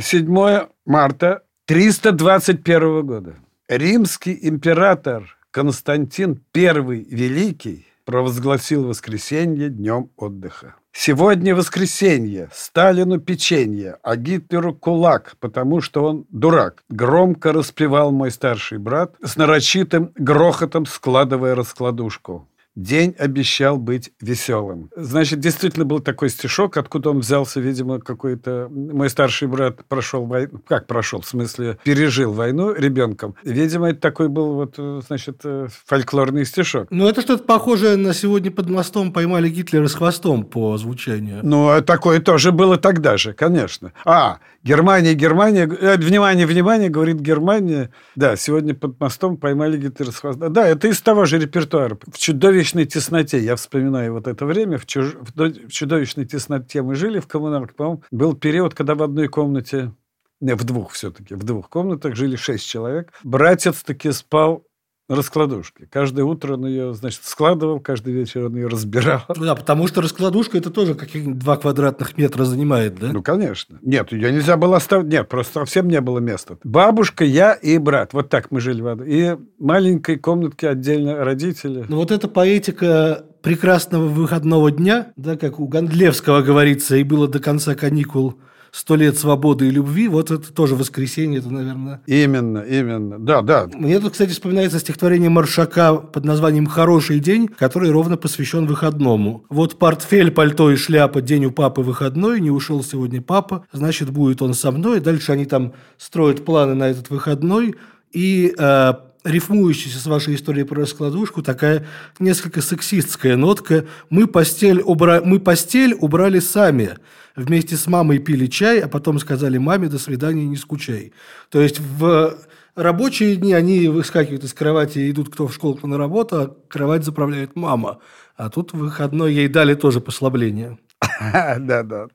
7 0.00 0.38
э, 0.38 0.66
марта 0.84 1.44
321 1.66 3.06
года. 3.06 3.36
Римский 3.68 4.36
император 4.42 5.38
Константин 5.52 6.42
I 6.52 6.72
Великий 7.08 7.86
провозгласил 8.04 8.84
воскресенье 8.84 9.68
днем 9.70 10.10
отдыха. 10.16 10.74
Сегодня 10.92 11.54
воскресенье, 11.54 12.50
Сталину 12.52 13.18
печенье, 13.20 13.98
а 14.02 14.16
Гитлеру 14.16 14.74
кулак, 14.74 15.36
потому 15.40 15.80
что 15.80 16.04
он 16.04 16.26
дурак. 16.30 16.82
Громко 16.88 17.52
распевал 17.52 18.10
мой 18.12 18.30
старший 18.30 18.78
брат, 18.78 19.14
с 19.22 19.36
нарочитым 19.36 20.12
грохотом 20.16 20.86
складывая 20.86 21.54
раскладушку. 21.54 22.48
День 22.76 23.14
обещал 23.18 23.78
быть 23.78 24.12
веселым. 24.20 24.90
Значит, 24.96 25.38
действительно 25.38 25.84
был 25.84 26.00
такой 26.00 26.28
стишок, 26.28 26.76
откуда 26.76 27.10
он 27.10 27.20
взялся, 27.20 27.60
видимо, 27.60 28.00
какой-то... 28.00 28.68
Мой 28.70 29.08
старший 29.08 29.46
брат 29.46 29.84
прошел 29.86 30.26
войну... 30.26 30.60
Как 30.66 30.88
прошел? 30.88 31.20
В 31.20 31.26
смысле, 31.26 31.78
пережил 31.84 32.32
войну 32.32 32.74
ребенком. 32.74 33.36
Видимо, 33.44 33.90
это 33.90 34.00
такой 34.00 34.28
был 34.28 34.54
вот, 34.54 34.74
значит, 35.06 35.40
э, 35.44 35.68
фольклорный 35.86 36.44
стишок. 36.44 36.88
Ну, 36.90 37.08
это 37.08 37.20
что-то 37.20 37.44
похожее 37.44 37.96
на 37.96 38.12
сегодня 38.12 38.50
под 38.50 38.68
мостом 38.68 39.12
поймали 39.12 39.48
Гитлера 39.48 39.86
с 39.86 39.94
хвостом 39.94 40.44
по 40.44 40.76
звучанию. 40.76 41.40
Ну, 41.44 41.68
а 41.68 41.80
такое 41.80 42.20
тоже 42.20 42.50
было 42.50 42.76
тогда 42.76 43.16
же, 43.16 43.34
конечно. 43.34 43.92
А, 44.04 44.38
Германия, 44.64 45.12
Германия... 45.14 45.68
Э, 45.68 45.96
внимание, 45.98 46.46
внимание, 46.46 46.88
говорит 46.88 47.20
Германия. 47.20 47.90
Да, 48.16 48.34
сегодня 48.34 48.74
под 48.74 48.98
мостом 48.98 49.36
поймали 49.36 49.76
Гитлера 49.76 50.10
с 50.10 50.16
хвостом. 50.16 50.52
Да, 50.52 50.66
это 50.66 50.88
из 50.88 51.02
того 51.02 51.26
же 51.26 51.38
репертуара. 51.38 51.98
В 52.10 52.16
чудовищной 52.18 52.86
тесноте, 52.86 53.38
я 53.38 53.56
вспоминаю 53.56 54.14
вот 54.14 54.26
это 54.26 54.46
время, 54.46 54.78
в, 54.78 54.86
чуж... 54.86 55.16
в 55.34 55.68
чудовищной 55.68 56.24
тесноте 56.24 56.80
мы 56.80 56.94
жили 56.94 57.20
в 57.20 57.26
коммуналке, 57.26 57.74
по-моему, 57.74 58.02
был 58.10 58.34
период, 58.34 58.74
когда 58.74 58.94
в 58.94 59.02
одной 59.02 59.28
комнате, 59.28 59.92
не, 60.40 60.54
в 60.54 60.64
двух 60.64 60.92
все-таки, 60.92 61.34
в 61.34 61.44
двух 61.44 61.68
комнатах 61.68 62.16
жили 62.16 62.36
шесть 62.36 62.66
человек. 62.66 63.12
Братец 63.22 63.82
таки 63.82 64.12
спал 64.12 64.64
раскладушки. 65.08 65.86
Каждое 65.90 66.24
утро 66.24 66.54
он 66.54 66.66
ее, 66.66 66.94
значит, 66.94 67.20
складывал, 67.24 67.80
каждый 67.80 68.12
вечер 68.14 68.46
он 68.46 68.56
ее 68.56 68.68
разбирал. 68.68 69.22
Ну 69.34 69.44
да, 69.44 69.54
потому 69.54 69.86
что 69.86 70.00
раскладушка 70.00 70.58
это 70.58 70.70
тоже 70.70 70.94
каких-нибудь 70.94 71.38
два 71.38 71.56
квадратных 71.56 72.16
метра 72.16 72.44
занимает, 72.44 72.98
да? 72.98 73.12
Ну, 73.12 73.22
конечно. 73.22 73.78
Нет, 73.82 74.12
ее 74.12 74.32
нельзя 74.32 74.56
было 74.56 74.76
оставить. 74.76 75.06
Нет, 75.06 75.28
просто 75.28 75.54
совсем 75.54 75.88
не 75.88 76.00
было 76.00 76.18
места. 76.20 76.58
Бабушка, 76.64 77.24
я 77.24 77.52
и 77.52 77.78
брат. 77.78 78.12
Вот 78.12 78.30
так 78.30 78.50
мы 78.50 78.60
жили 78.60 78.80
в. 78.80 79.02
И 79.02 79.36
маленькой 79.58 80.16
комнатке 80.16 80.68
отдельно 80.68 81.24
родители. 81.24 81.84
Ну, 81.88 81.96
вот 81.96 82.10
эта 82.10 82.28
поэтика 82.28 83.26
прекрасного 83.42 84.06
выходного 84.06 84.70
дня, 84.70 85.12
да, 85.16 85.36
как 85.36 85.60
у 85.60 85.68
Гандлевского 85.68 86.40
говорится, 86.40 86.96
и 86.96 87.02
было 87.02 87.28
до 87.28 87.40
конца 87.40 87.74
каникул– 87.74 88.38
«Сто 88.74 88.96
лет 88.96 89.16
свободы 89.16 89.68
и 89.68 89.70
любви», 89.70 90.08
вот 90.08 90.32
это 90.32 90.52
тоже 90.52 90.74
воскресенье, 90.74 91.38
это, 91.38 91.48
наверное... 91.48 92.02
Именно, 92.06 92.58
именно, 92.58 93.20
да, 93.20 93.40
да. 93.40 93.68
Мне 93.72 94.00
тут, 94.00 94.14
кстати, 94.14 94.30
вспоминается 94.30 94.80
стихотворение 94.80 95.30
Маршака 95.30 95.94
под 95.94 96.24
названием 96.24 96.66
«Хороший 96.66 97.20
день», 97.20 97.46
который 97.46 97.92
ровно 97.92 98.16
посвящен 98.16 98.66
выходному. 98.66 99.44
Вот 99.48 99.78
портфель, 99.78 100.32
пальто 100.32 100.72
и 100.72 100.74
шляпа, 100.74 101.22
день 101.22 101.44
у 101.44 101.52
папы 101.52 101.82
выходной, 101.82 102.40
не 102.40 102.50
ушел 102.50 102.82
сегодня 102.82 103.22
папа, 103.22 103.64
значит, 103.70 104.10
будет 104.10 104.42
он 104.42 104.54
со 104.54 104.72
мной. 104.72 104.98
Дальше 104.98 105.30
они 105.30 105.44
там 105.44 105.74
строят 105.96 106.44
планы 106.44 106.74
на 106.74 106.88
этот 106.88 107.10
выходной, 107.10 107.76
и 108.12 108.52
э, 108.58 108.94
рифмующаяся 109.24 109.98
с 109.98 110.06
вашей 110.06 110.34
историей 110.34 110.64
про 110.64 110.82
раскладушку, 110.82 111.42
такая 111.42 111.86
несколько 112.18 112.60
сексистская 112.60 113.36
нотка. 113.36 113.86
Мы 114.10 114.26
постель, 114.26 114.80
убра... 114.82 115.22
Мы 115.24 115.40
постель 115.40 115.94
убрали 115.94 116.38
сами. 116.38 116.98
Вместе 117.34 117.76
с 117.76 117.86
мамой 117.86 118.18
пили 118.18 118.46
чай, 118.46 118.80
а 118.80 118.88
потом 118.88 119.18
сказали 119.18 119.58
маме 119.58 119.88
«до 119.88 119.98
свидания, 119.98 120.46
не 120.46 120.56
скучай». 120.56 121.12
То 121.50 121.60
есть 121.60 121.80
в 121.80 122.38
рабочие 122.76 123.36
дни 123.36 123.54
они 123.54 123.88
выскакивают 123.88 124.44
из 124.44 124.54
кровати 124.54 125.00
и 125.00 125.10
идут 125.10 125.30
кто 125.30 125.48
в 125.48 125.54
школу, 125.54 125.74
кто 125.74 125.86
на 125.86 125.98
работу, 125.98 126.36
а 126.36 126.56
кровать 126.68 127.04
заправляет 127.04 127.56
мама. 127.56 127.98
А 128.36 128.50
тут 128.50 128.72
в 128.72 128.78
выходной 128.78 129.32
ей 129.32 129.48
дали 129.48 129.74
тоже 129.74 130.00
послабление. 130.00 130.78
Да, 131.58 131.82
да. 131.82 132.06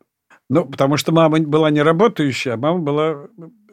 Ну, 0.49 0.65
потому 0.65 0.97
что 0.97 1.11
мама 1.11 1.39
была 1.39 1.69
не 1.69 1.81
работающая, 1.81 2.53
а 2.53 2.57
мама 2.57 2.79
была 2.79 3.27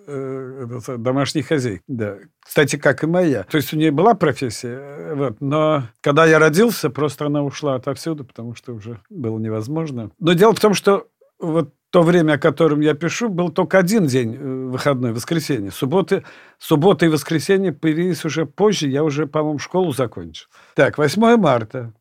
домашней 0.06 1.42
хозяйкой. 1.42 1.82
Да. 1.86 2.16
Кстати, 2.44 2.76
как 2.76 3.02
и 3.02 3.06
моя. 3.06 3.44
То 3.44 3.56
есть 3.56 3.72
у 3.72 3.76
нее 3.76 3.90
была 3.90 4.14
профессия, 4.14 4.78
э, 4.78 5.14
вот, 5.14 5.40
но 5.40 5.84
когда 6.00 6.26
я 6.26 6.38
родился, 6.38 6.90
просто 6.90 7.26
она 7.26 7.42
ушла 7.42 7.74
отовсюду, 7.74 8.24
потому 8.24 8.54
что 8.54 8.72
уже 8.74 9.00
было 9.10 9.38
невозможно. 9.38 10.10
Но 10.18 10.32
дело 10.32 10.54
в 10.54 10.60
том, 10.60 10.74
что 10.74 11.08
вот 11.38 11.72
то 11.90 12.02
время, 12.02 12.34
о 12.34 12.38
котором 12.38 12.80
я 12.80 12.94
пишу, 12.94 13.28
был 13.28 13.50
только 13.50 13.78
один 13.78 14.06
день 14.06 14.34
э, 14.34 14.38
выходной, 14.38 15.12
воскресенье. 15.12 15.70
Субботы, 15.70 16.24
суббота 16.58 17.06
и 17.06 17.08
воскресенье 17.08 17.72
появились 17.72 18.24
уже 18.24 18.44
позже, 18.44 18.88
я 18.88 19.02
уже, 19.04 19.26
по-моему, 19.26 19.58
школу 19.58 19.92
закончил. 19.92 20.46
Так, 20.74 20.98
8 20.98 21.36
марта. 21.36 21.94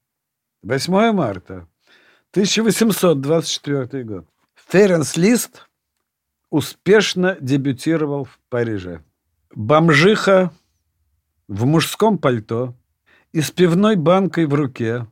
8 0.63 1.13
марта. 1.13 1.67
1824 2.31 4.03
год. 4.03 4.25
Ференс 4.67 5.15
Лист 5.15 5.67
успешно 6.49 7.37
дебютировал 7.39 8.25
в 8.25 8.39
Париже. 8.49 9.03
Бомжиха 9.53 10.51
в 11.47 11.65
мужском 11.65 12.17
пальто 12.17 12.75
и 13.31 13.41
с 13.41 13.51
пивной 13.51 13.95
банкой 13.95 14.45
в 14.45 14.53
руке 14.53 15.07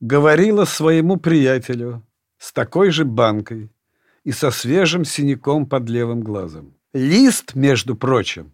говорила 0.00 0.64
своему 0.64 1.16
приятелю– 1.16 2.02
с 2.42 2.52
такой 2.52 2.90
же 2.90 3.04
банкой 3.04 3.70
и 4.24 4.32
со 4.32 4.50
свежим 4.50 5.04
синяком 5.04 5.64
под 5.64 5.88
левым 5.88 6.22
глазом. 6.22 6.74
Лист, 6.92 7.54
между 7.54 7.94
прочим, 7.94 8.52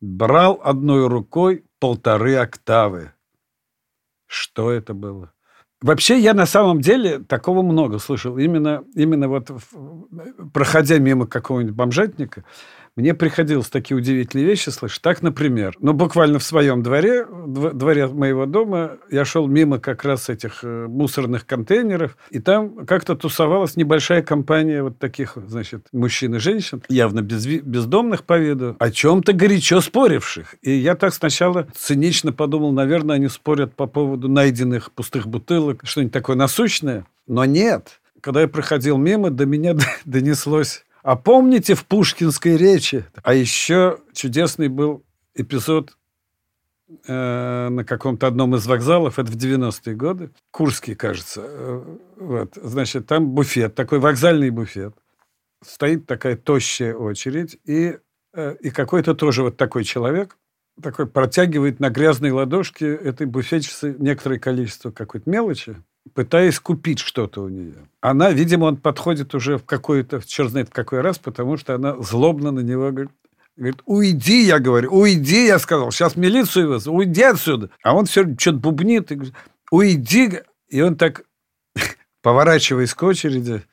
брал 0.00 0.60
одной 0.62 1.08
рукой 1.08 1.64
полторы 1.80 2.36
октавы. 2.36 3.10
Что 4.26 4.70
это 4.70 4.94
было? 4.94 5.32
Вообще, 5.80 6.18
я 6.18 6.34
на 6.34 6.46
самом 6.46 6.80
деле 6.80 7.20
такого 7.20 7.62
много 7.62 7.98
слышал. 7.98 8.36
Именно, 8.36 8.82
именно 8.94 9.28
вот 9.28 9.50
проходя 10.52 10.98
мимо 10.98 11.26
какого-нибудь 11.26 11.74
бомжатника, 11.74 12.44
мне 12.98 13.14
приходилось 13.14 13.68
такие 13.68 13.96
удивительные 13.96 14.44
вещи 14.44 14.70
слышать. 14.70 15.00
Так, 15.02 15.22
например, 15.22 15.76
ну, 15.78 15.92
буквально 15.92 16.40
в 16.40 16.42
своем 16.42 16.82
дворе, 16.82 17.24
дворе 17.26 18.08
моего 18.08 18.44
дома, 18.44 18.96
я 19.08 19.24
шел 19.24 19.46
мимо 19.46 19.78
как 19.78 20.02
раз 20.02 20.28
этих 20.28 20.64
э, 20.64 20.86
мусорных 20.88 21.46
контейнеров, 21.46 22.16
и 22.30 22.40
там 22.40 22.84
как-то 22.86 23.14
тусовалась 23.14 23.76
небольшая 23.76 24.22
компания 24.22 24.82
вот 24.82 24.98
таких, 24.98 25.34
значит, 25.46 25.86
мужчин 25.92 26.34
и 26.34 26.38
женщин, 26.40 26.82
явно 26.88 27.22
без, 27.22 27.46
бездомных 27.46 28.24
по 28.24 28.36
виду, 28.36 28.74
о 28.80 28.90
чем-то 28.90 29.32
горячо 29.32 29.80
споривших. 29.80 30.56
И 30.62 30.72
я 30.72 30.96
так 30.96 31.14
сначала 31.14 31.68
цинично 31.76 32.32
подумал, 32.32 32.72
наверное, 32.72 33.14
они 33.14 33.28
спорят 33.28 33.76
по 33.76 33.86
поводу 33.86 34.28
найденных 34.28 34.90
пустых 34.90 35.28
бутылок, 35.28 35.82
что-нибудь 35.84 36.12
такое 36.12 36.34
насущное. 36.34 37.06
Но 37.28 37.44
нет. 37.44 38.00
Когда 38.20 38.40
я 38.40 38.48
проходил 38.48 38.98
мимо, 38.98 39.30
до 39.30 39.46
меня 39.46 39.76
донеслось 40.04 40.84
а 41.08 41.16
помните 41.16 41.74
в 41.74 41.86
пушкинской 41.86 42.58
речи? 42.58 43.06
А 43.22 43.32
еще 43.32 43.98
чудесный 44.12 44.68
был 44.68 45.06
эпизод 45.34 45.96
э, 47.06 47.68
на 47.70 47.82
каком-то 47.82 48.26
одном 48.26 48.54
из 48.56 48.66
вокзалов, 48.66 49.18
это 49.18 49.32
в 49.32 49.36
90-е 49.36 49.94
годы, 49.94 50.32
Курский, 50.50 50.94
кажется. 50.94 51.40
Э, 51.46 51.96
вот, 52.16 52.58
значит, 52.62 53.06
там 53.06 53.30
буфет, 53.30 53.74
такой 53.74 54.00
вокзальный 54.00 54.50
буфет. 54.50 54.94
Стоит 55.64 56.04
такая 56.04 56.36
тощая 56.36 56.94
очередь, 56.94 57.58
и, 57.64 57.96
э, 58.34 58.56
и 58.60 58.68
какой-то 58.68 59.14
тоже 59.14 59.44
вот 59.44 59.56
такой 59.56 59.84
человек, 59.84 60.36
такой 60.82 61.06
протягивает 61.06 61.80
на 61.80 61.88
грязной 61.88 62.32
ладошке 62.32 62.94
этой 62.94 63.26
буфетчице 63.26 63.96
некоторое 63.98 64.38
количество 64.38 64.90
какой-то 64.90 65.30
мелочи, 65.30 65.74
пытаясь 66.14 66.58
купить 66.60 66.98
что-то 66.98 67.42
у 67.42 67.48
нее. 67.48 67.74
Она, 68.00 68.30
видимо, 68.30 68.64
он 68.64 68.76
подходит 68.76 69.34
уже 69.34 69.58
в 69.58 69.64
какой-то, 69.64 70.20
черт 70.26 70.50
знает 70.50 70.68
в 70.68 70.72
какой 70.72 71.00
раз, 71.00 71.18
потому 71.18 71.56
что 71.56 71.74
она 71.74 71.96
злобно 72.00 72.50
на 72.50 72.60
него 72.60 72.90
говорит, 72.90 73.10
Говорит, 73.56 73.82
уйди, 73.86 74.44
я 74.44 74.60
говорю, 74.60 74.92
уйди, 74.92 75.46
я 75.46 75.58
сказал, 75.58 75.90
сейчас 75.90 76.14
милицию 76.14 76.68
вызову, 76.68 76.98
уйди 76.98 77.24
отсюда. 77.24 77.70
А 77.82 77.96
он 77.96 78.06
все 78.06 78.22
что-то 78.38 78.58
бубнит 78.58 79.10
и 79.10 79.16
говорит, 79.16 79.34
уйди. 79.72 80.42
И 80.68 80.80
он 80.80 80.94
так, 80.94 81.24
поворачиваясь 82.22 82.94
к 82.94 83.02
очереди 83.02 83.64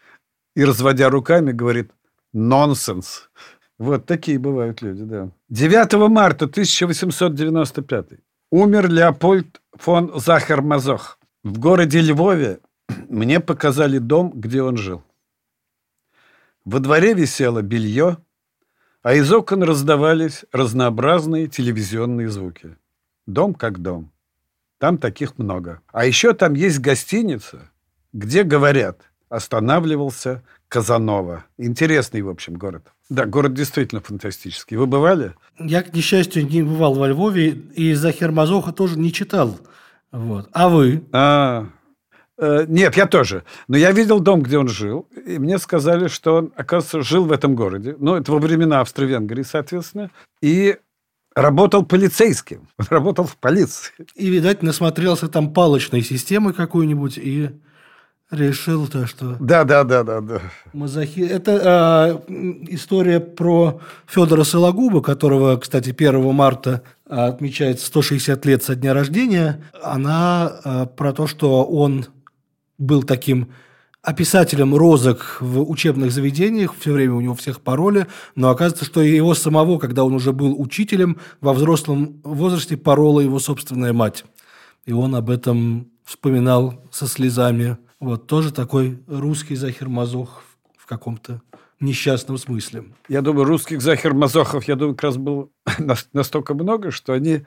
и 0.56 0.65
разводя 0.65 1.12
руками, 1.12 1.52
говорит, 1.52 1.91
нонсенс. 2.34 3.30
Вот 3.78 4.08
такие 4.08 4.39
бывают 4.39 4.82
люди, 4.82 5.04
да. 5.04 5.30
9 5.50 6.10
марта 6.10 6.45
1895 6.45 8.08
умер 8.52 8.89
Леопольд 8.89 9.62
фон 9.74 10.12
Захар-Мазох. 10.15 11.19
В 11.45 11.60
городе 11.60 12.01
Львове 12.01 12.60
мне 13.08 13.39
показали 13.39 13.99
дом, 13.99 14.31
где 14.34 14.63
он 14.63 14.77
жил. 14.77 15.03
Во 16.65 16.79
дворе 16.79 17.13
висело 17.13 17.62
белье, 17.62 18.17
а 19.03 19.13
из 19.13 19.31
окон 19.31 19.62
раздавались 19.62 20.45
разнообразные 20.51 21.45
телевизионные 21.45 22.29
звуки. 22.29 22.77
Дом 23.27 23.53
как 23.53 23.77
дом. 23.77 24.12
Там 24.79 24.97
таких 24.97 25.38
много. 25.38 25.81
А 25.91 26.08
еще 26.08 26.34
там 26.34 26.55
есть 26.55 26.79
гостиница, 26.79 27.69
где, 28.12 28.41
говорят, 28.41 29.12
останавливался 29.29 30.41
Казанова. 30.67 31.45
Интересный, 31.60 32.23
в 32.23 32.29
общем, 32.29 32.55
город. 32.55 32.91
Да, 33.08 33.25
город 33.25 33.53
действительно 33.53 34.01
фантастический. 34.01 34.77
Вы 34.77 34.88
бывали? 34.88 35.36
Я, 35.60 35.84
к 35.84 35.93
несчастью, 35.93 36.47
не 36.47 36.63
бывал 36.63 36.95
во 36.95 37.08
Львове, 37.08 37.49
и 37.49 37.93
Захер 37.93 38.31
Мазоха 38.31 38.71
тоже 38.71 38.97
не 38.97 39.13
читал. 39.13 39.60
Вот. 40.11 40.49
А 40.53 40.69
вы? 40.69 41.03
А, 41.11 41.67
Э, 42.37 42.65
нет, 42.67 42.97
я 42.97 43.05
тоже. 43.05 43.43
Но 43.67 43.77
я 43.77 43.91
видел 43.91 44.19
дом, 44.19 44.41
где 44.41 44.57
он 44.57 44.67
жил, 44.67 45.07
и 45.25 45.39
мне 45.39 45.57
сказали, 45.57 46.07
что 46.07 46.35
он, 46.35 46.53
оказывается, 46.55 47.01
жил 47.01 47.25
в 47.25 47.31
этом 47.31 47.55
городе. 47.55 47.95
Ну, 47.97 48.15
это 48.15 48.31
во 48.31 48.39
времена 48.39 48.81
Австро-Венгрии, 48.81 49.43
соответственно. 49.43 50.11
И 50.41 50.77
работал 51.33 51.85
полицейским. 51.85 52.67
Он 52.77 52.85
работал 52.89 53.25
в 53.25 53.37
полиции. 53.37 53.93
И, 54.15 54.29
видать, 54.29 54.63
насмотрелся 54.63 55.27
там 55.27 55.53
палочной 55.53 56.01
системы 56.01 56.53
какой-нибудь 56.53 57.17
и 57.17 57.49
решил 58.31 58.88
то, 58.88 59.07
что... 59.07 59.38
Да, 59.39 59.63
да, 59.63 59.83
да, 59.83 60.03
да, 60.03 60.21
да. 60.21 60.41
Мазохи... 60.73 61.21
Это 61.21 62.21
э, 62.27 62.33
история 62.69 63.19
про 63.19 63.79
Федора 64.07 64.43
Сологуба, 64.43 65.01
которого, 65.01 65.57
кстати, 65.57 65.89
1 65.91 66.33
марта 66.33 66.81
отмечается 67.07 67.85
160 67.88 68.45
лет 68.45 68.63
со 68.63 68.75
дня 68.75 68.93
рождения. 68.93 69.63
Она 69.83 70.59
э, 70.63 70.85
про 70.95 71.13
то, 71.13 71.27
что 71.27 71.63
он 71.63 72.05
был 72.77 73.03
таким 73.03 73.49
описателем 74.01 74.75
розок 74.75 75.38
в 75.39 75.61
учебных 75.69 76.11
заведениях, 76.11 76.75
все 76.79 76.93
время 76.93 77.15
у 77.15 77.21
него 77.21 77.33
всех 77.33 77.61
пароли, 77.61 78.05
но 78.35 78.49
оказывается, 78.49 78.85
что 78.85 79.01
его 79.01 79.33
самого, 79.33 79.79
когда 79.79 80.03
он 80.03 80.13
уже 80.13 80.31
был 80.31 80.59
учителем, 80.61 81.17
во 81.41 81.53
взрослом 81.53 82.21
возрасте 82.23 82.77
порола 82.77 83.21
его 83.21 83.39
собственная 83.39 83.93
мать. 83.93 84.23
И 84.85 84.93
он 84.93 85.15
об 85.15 85.31
этом 85.31 85.88
вспоминал 86.03 86.83
со 86.91 87.07
слезами. 87.07 87.77
Вот 87.99 88.27
тоже 88.27 88.51
такой 88.51 88.99
русский 89.08 89.55
Захер-Мазох 89.55 90.43
в 90.77 90.86
каком-то 90.86 91.41
несчастном 91.79 92.38
смысле. 92.38 92.86
Я 93.08 93.21
думаю, 93.21 93.45
русских 93.45 93.81
Захер-Мазохов, 93.81 94.65
я 94.67 94.75
думаю, 94.75 94.95
как 94.95 95.03
раз 95.03 95.17
было 95.17 95.49
настолько 96.13 96.53
много, 96.53 96.91
что 96.91 97.13
они 97.13 97.45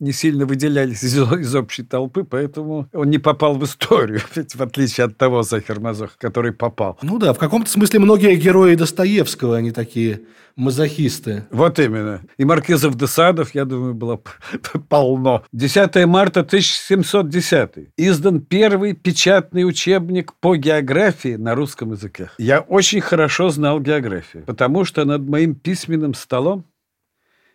не 0.00 0.12
сильно 0.12 0.46
выделялись 0.46 1.04
из, 1.04 1.16
из 1.16 1.54
общей 1.54 1.82
толпы, 1.82 2.24
поэтому 2.24 2.88
он 2.92 3.10
не 3.10 3.18
попал 3.18 3.56
в 3.56 3.64
историю, 3.64 4.20
ведь 4.34 4.54
в 4.54 4.62
отличие 4.62 5.04
от 5.04 5.16
того 5.16 5.42
Захер-Мазоха, 5.42 6.14
который 6.18 6.52
попал. 6.52 6.98
Ну 7.02 7.18
да, 7.18 7.32
в 7.32 7.38
каком-то 7.38 7.70
смысле 7.70 8.00
многие 8.00 8.34
герои 8.36 8.74
Достоевского, 8.74 9.56
они 9.56 9.70
такие 9.70 10.22
мазохисты. 10.56 11.44
Вот 11.50 11.78
именно. 11.78 12.22
И 12.38 12.44
Маркизов 12.44 12.96
де 12.96 13.06
Садов, 13.06 13.54
я 13.54 13.64
думаю, 13.64 13.94
было 13.94 14.20
полно. 14.88 15.44
10 15.52 16.06
марта 16.06 16.40
1710. 16.40 17.90
Издан 17.96 18.40
первый 18.40 18.94
печатный 18.94 19.64
учебник 19.64 20.32
по 20.40 20.56
географии 20.56 21.36
на 21.36 21.54
русском 21.54 21.92
языке. 21.92 22.30
Я 22.38 22.60
очень 22.60 23.00
хорошо 23.00 23.50
знал 23.50 23.80
географию, 23.80 24.44
потому 24.44 24.84
что 24.84 25.04
над 25.04 25.28
моим 25.28 25.54
письменным 25.54 26.14
столом 26.14 26.64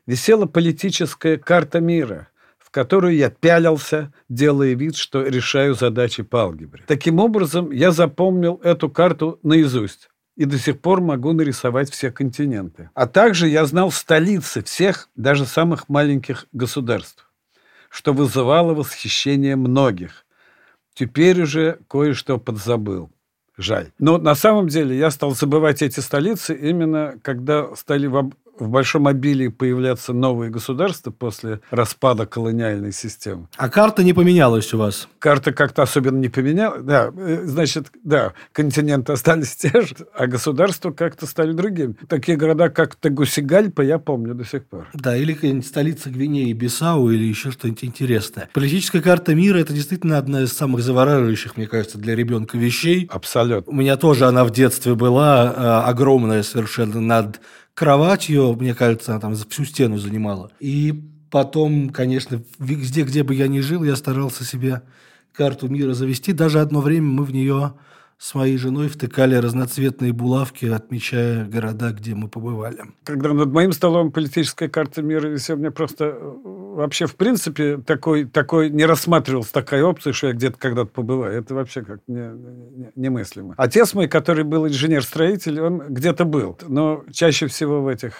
висела 0.06 0.46
политическая 0.46 1.38
карта 1.38 1.80
мира– 1.80 2.28
которую 2.76 3.16
я 3.16 3.30
пялился, 3.30 4.12
делая 4.28 4.74
вид, 4.74 4.98
что 4.98 5.22
решаю 5.22 5.76
задачи 5.76 6.24
по 6.24 6.42
алгебре. 6.42 6.84
Таким 6.88 7.20
образом, 7.20 7.72
я 7.72 7.92
запомнил 7.92 8.60
эту 8.66 8.90
карту 8.90 9.40
наизусть 9.44 10.10
и 10.36 10.44
до 10.44 10.58
сих 10.60 10.82
пор 10.82 11.00
могу 11.00 11.32
нарисовать 11.32 11.90
все 11.90 12.12
континенты. 12.12 12.90
А 12.94 13.08
также 13.08 13.48
я 13.48 13.66
знал 13.66 13.92
столицы 13.92 14.62
всех, 14.62 15.08
даже 15.16 15.46
самых 15.46 15.88
маленьких 15.88 16.48
государств, 16.52 17.32
что 17.90 18.12
вызывало 18.12 18.74
восхищение 18.74 19.56
многих. 19.56 20.26
Теперь 20.96 21.44
уже 21.44 21.80
кое-что 21.88 22.40
подзабыл. 22.40 23.10
Жаль. 23.56 23.94
Но 24.00 24.18
на 24.18 24.36
самом 24.36 24.68
деле 24.68 24.98
я 24.98 25.12
стал 25.12 25.32
забывать 25.32 25.82
эти 25.82 26.02
столицы 26.02 26.54
именно 26.54 27.18
когда 27.22 27.74
стали 27.76 28.08
в 28.60 28.70
большом 28.70 29.08
обилии 29.08 29.48
появляться 29.48 30.14
новые 30.14 30.50
государства 30.50 31.12
после 31.12 31.62
распада 31.70 32.26
колониальной 32.26 32.92
системы. 32.92 33.48
А 33.58 33.70
карта 33.70 34.04
не 34.04 34.14
поменялась 34.14 34.74
у 34.74 34.78
вас? 34.78 35.08
Карта 35.20 35.52
как-то 35.52 35.84
особенно 35.84 36.18
не 36.18 36.30
поменялась. 36.30 36.84
Да, 36.84 37.12
э, 37.16 37.44
значит, 37.46 37.88
да, 38.04 38.34
континенты 38.52 39.14
остались 39.14 39.56
те 39.56 39.82
же, 39.82 39.96
а 40.14 40.28
государства 40.28 40.92
как-то 40.92 41.26
стали 41.26 41.54
другими. 41.54 41.96
Такие 42.08 42.38
города, 42.38 42.70
как 42.70 42.96
Тегусигальпа, 42.96 43.82
я 43.82 44.00
помню 44.00 44.34
до 44.34 44.46
сих 44.46 44.66
пор. 44.66 44.88
Да, 44.94 45.16
или 45.16 45.34
какая-нибудь 45.34 45.68
столица 45.68 46.10
Гвинеи, 46.10 46.54
Бисау, 46.54 47.10
или 47.10 47.24
еще 47.24 47.52
что-нибудь 47.52 47.84
интересное. 47.84 48.50
Политическая 48.54 49.02
карта 49.02 49.36
мира– 49.36 49.58
это 49.60 49.74
действительно 49.74 50.18
одна 50.18 50.44
из 50.44 50.54
самых 50.54 50.82
завораживающих, 50.82 51.58
мне 51.58 51.68
кажется, 51.68 51.98
для 51.98 52.16
ребенка 52.16 52.58
вещей. 52.58 53.08
Абсолютно. 53.12 53.72
У 53.72 53.76
меня 53.76 53.98
тоже 53.98 54.26
она 54.26 54.46
в 54.46 54.52
детстве 54.52 54.96
была 54.96 55.54
э, 55.56 55.90
огромная 55.90 56.44
совершенно 56.44 57.02
над 57.02 57.40
кроватью, 57.76 58.56
мне 58.56 58.74
кажется, 58.74 59.12
она 59.12 59.22
там 59.22 59.36
всю 59.36 59.66
стену 59.66 59.98
занимала. 60.00 60.50
И 60.60 61.04
потом, 61.30 61.90
конечно, 61.90 62.42
везде, 62.58 63.04
где 63.04 63.24
бы 63.24 63.36
я 63.36 63.48
ни 63.48 63.60
жил, 63.60 63.84
я 63.84 63.96
старался 63.96 64.44
себе 64.44 64.82
карту 65.34 65.68
мира 65.68 65.94
завести. 65.94 66.34
Даже 66.34 66.60
одно 66.62 66.82
время 66.82 67.08
мы 67.08 67.24
в 67.26 67.32
нее 67.32 67.74
с 68.18 68.34
моей 68.34 68.58
женой 68.58 68.88
втыкали 68.88 69.36
разноцветные 69.36 70.14
булавки, 70.14 70.66
отмечая 70.66 71.46
города, 71.46 71.92
где 71.92 72.16
мы 72.16 72.30
побывали. 72.30 72.80
Когда 73.04 73.34
над 73.34 73.52
моим 73.52 73.72
столом 73.72 74.12
политическая 74.12 74.70
карта 74.70 75.02
мира 75.02 75.28
висела, 75.28 75.58
мне 75.58 75.72
просто 75.72 76.06
э, 76.06 76.34
вообще 76.44 77.08
в 77.08 77.16
принципе 77.16 77.78
такой, 77.78 78.26
такой 78.26 78.70
не 78.70 78.86
рассматривалась 78.86 79.50
такая 79.50 79.84
опция, 79.84 80.14
что 80.14 80.28
я 80.28 80.34
где-то 80.34 80.58
когда-то 80.58 80.90
побываю. 80.92 81.38
Это 81.38 81.56
вообще 81.56 81.82
как 81.84 82.00
не, 82.08 82.22
не, 82.22 82.92
немыслимо. 82.96 83.54
Отец 83.58 83.94
мой, 83.94 84.08
который 84.08 84.44
был 84.44 84.66
инженер-строитель, 84.66 85.60
он 85.60 85.80
где-то 85.90 86.26
был, 86.26 86.58
но 86.68 87.04
чаще 87.12 87.48
всего 87.48 87.82
в 87.82 87.88
этих 87.88 88.14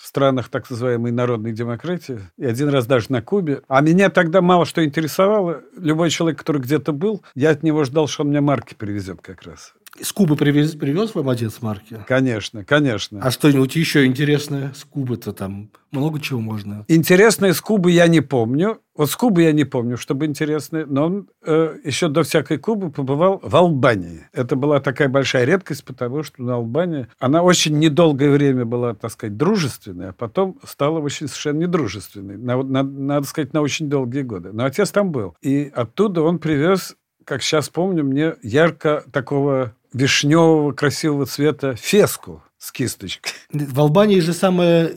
в 0.00 0.06
странах 0.06 0.48
так 0.48 0.70
называемой 0.70 1.12
народной 1.12 1.52
демократии, 1.52 2.20
и 2.38 2.46
один 2.46 2.70
раз 2.70 2.86
даже 2.86 3.12
на 3.12 3.20
Кубе. 3.20 3.60
А 3.68 3.82
меня 3.82 4.08
тогда 4.08 4.40
мало 4.40 4.64
что 4.64 4.82
интересовало. 4.82 5.62
Любой 5.76 6.08
человек, 6.08 6.38
который 6.38 6.62
где-то 6.62 6.92
был, 6.92 7.22
я 7.34 7.50
от 7.50 7.62
него 7.62 7.84
ждал, 7.84 8.08
что 8.08 8.22
он 8.22 8.30
мне 8.30 8.40
марки 8.40 8.74
привезет 8.74 9.20
как 9.20 9.42
раз. 9.42 9.74
С 10.00 10.12
Кубы 10.12 10.36
привез, 10.36 10.72
привез 10.76 11.14
вам 11.14 11.28
отец 11.28 11.60
марки? 11.60 11.98
Конечно, 12.06 12.64
конечно. 12.64 13.20
А 13.22 13.30
что-нибудь 13.30 13.74
еще 13.74 14.06
интересное 14.06 14.72
с 14.74 14.84
Кубы-то 14.84 15.32
там? 15.32 15.70
Много 15.90 16.20
чего 16.20 16.40
можно. 16.40 16.84
Интересное 16.86 17.52
с 17.52 17.60
Кубы 17.60 17.90
я 17.90 18.06
не 18.06 18.20
помню. 18.20 18.78
Вот 18.96 19.10
с 19.10 19.16
Кубы 19.16 19.42
я 19.42 19.52
не 19.52 19.64
помню, 19.64 19.96
чтобы 19.96 20.26
интересное. 20.26 20.86
Но 20.86 21.06
он 21.06 21.28
э, 21.44 21.76
еще 21.84 22.08
до 22.08 22.22
всякой 22.22 22.58
Кубы 22.58 22.90
побывал 22.90 23.40
в 23.42 23.54
Албании. 23.54 24.28
Это 24.32 24.54
была 24.54 24.80
такая 24.80 25.08
большая 25.08 25.44
редкость, 25.44 25.84
потому 25.84 26.22
что 26.22 26.42
на 26.42 26.54
Албании 26.54 27.08
она 27.18 27.42
очень 27.42 27.78
недолгое 27.78 28.30
время 28.30 28.64
была, 28.64 28.94
так 28.94 29.10
сказать, 29.10 29.36
дружественной, 29.36 30.10
а 30.10 30.12
потом 30.12 30.60
стала 30.64 31.00
очень 31.00 31.26
совершенно 31.26 31.58
недружественной. 31.58 32.36
На, 32.38 32.62
на, 32.62 32.82
надо 32.84 33.26
сказать, 33.26 33.52
на 33.52 33.60
очень 33.60 33.90
долгие 33.90 34.22
годы. 34.22 34.50
Но 34.52 34.64
отец 34.64 34.90
там 34.92 35.10
был. 35.10 35.34
И 35.42 35.70
оттуда 35.74 36.22
он 36.22 36.38
привез 36.38 36.96
как 37.30 37.42
сейчас 37.42 37.68
помню, 37.68 38.02
мне 38.02 38.34
ярко 38.42 39.04
такого 39.12 39.76
вишневого 39.92 40.72
красивого 40.72 41.26
цвета 41.26 41.74
феску 41.74 42.42
с 42.58 42.72
кисточкой. 42.72 43.32
В 43.52 43.80
Албании 43.80 44.20
же 44.20 44.32
самое, 44.32 44.88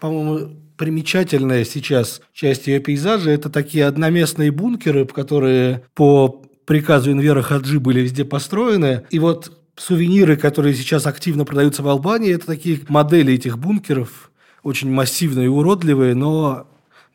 по-моему, 0.00 0.56
примечательная 0.76 1.64
сейчас 1.64 2.20
часть 2.32 2.66
ее 2.66 2.80
пейзажа– 2.80 3.30
это 3.32 3.50
такие 3.50 3.86
одноместные 3.86 4.50
бункеры, 4.50 5.06
которые 5.06 5.84
по 5.94 6.42
приказу 6.66 7.12
Инвера 7.12 7.42
Хаджи 7.42 7.78
были 7.80 8.00
везде 8.00 8.24
построены. 8.24 9.04
И 9.10 9.18
вот 9.18 9.52
сувениры, 9.76 10.36
которые 10.36 10.74
сейчас 10.74 11.06
активно 11.06 11.44
продаются 11.44 11.82
в 11.82 11.88
Албании, 11.88 12.34
это 12.34 12.46
такие 12.46 12.80
модели 12.88 13.34
этих 13.34 13.58
бункеров, 13.58 14.30
очень 14.62 14.90
массивные 14.90 15.46
и 15.46 15.48
уродливые, 15.48 16.14
но 16.14 16.66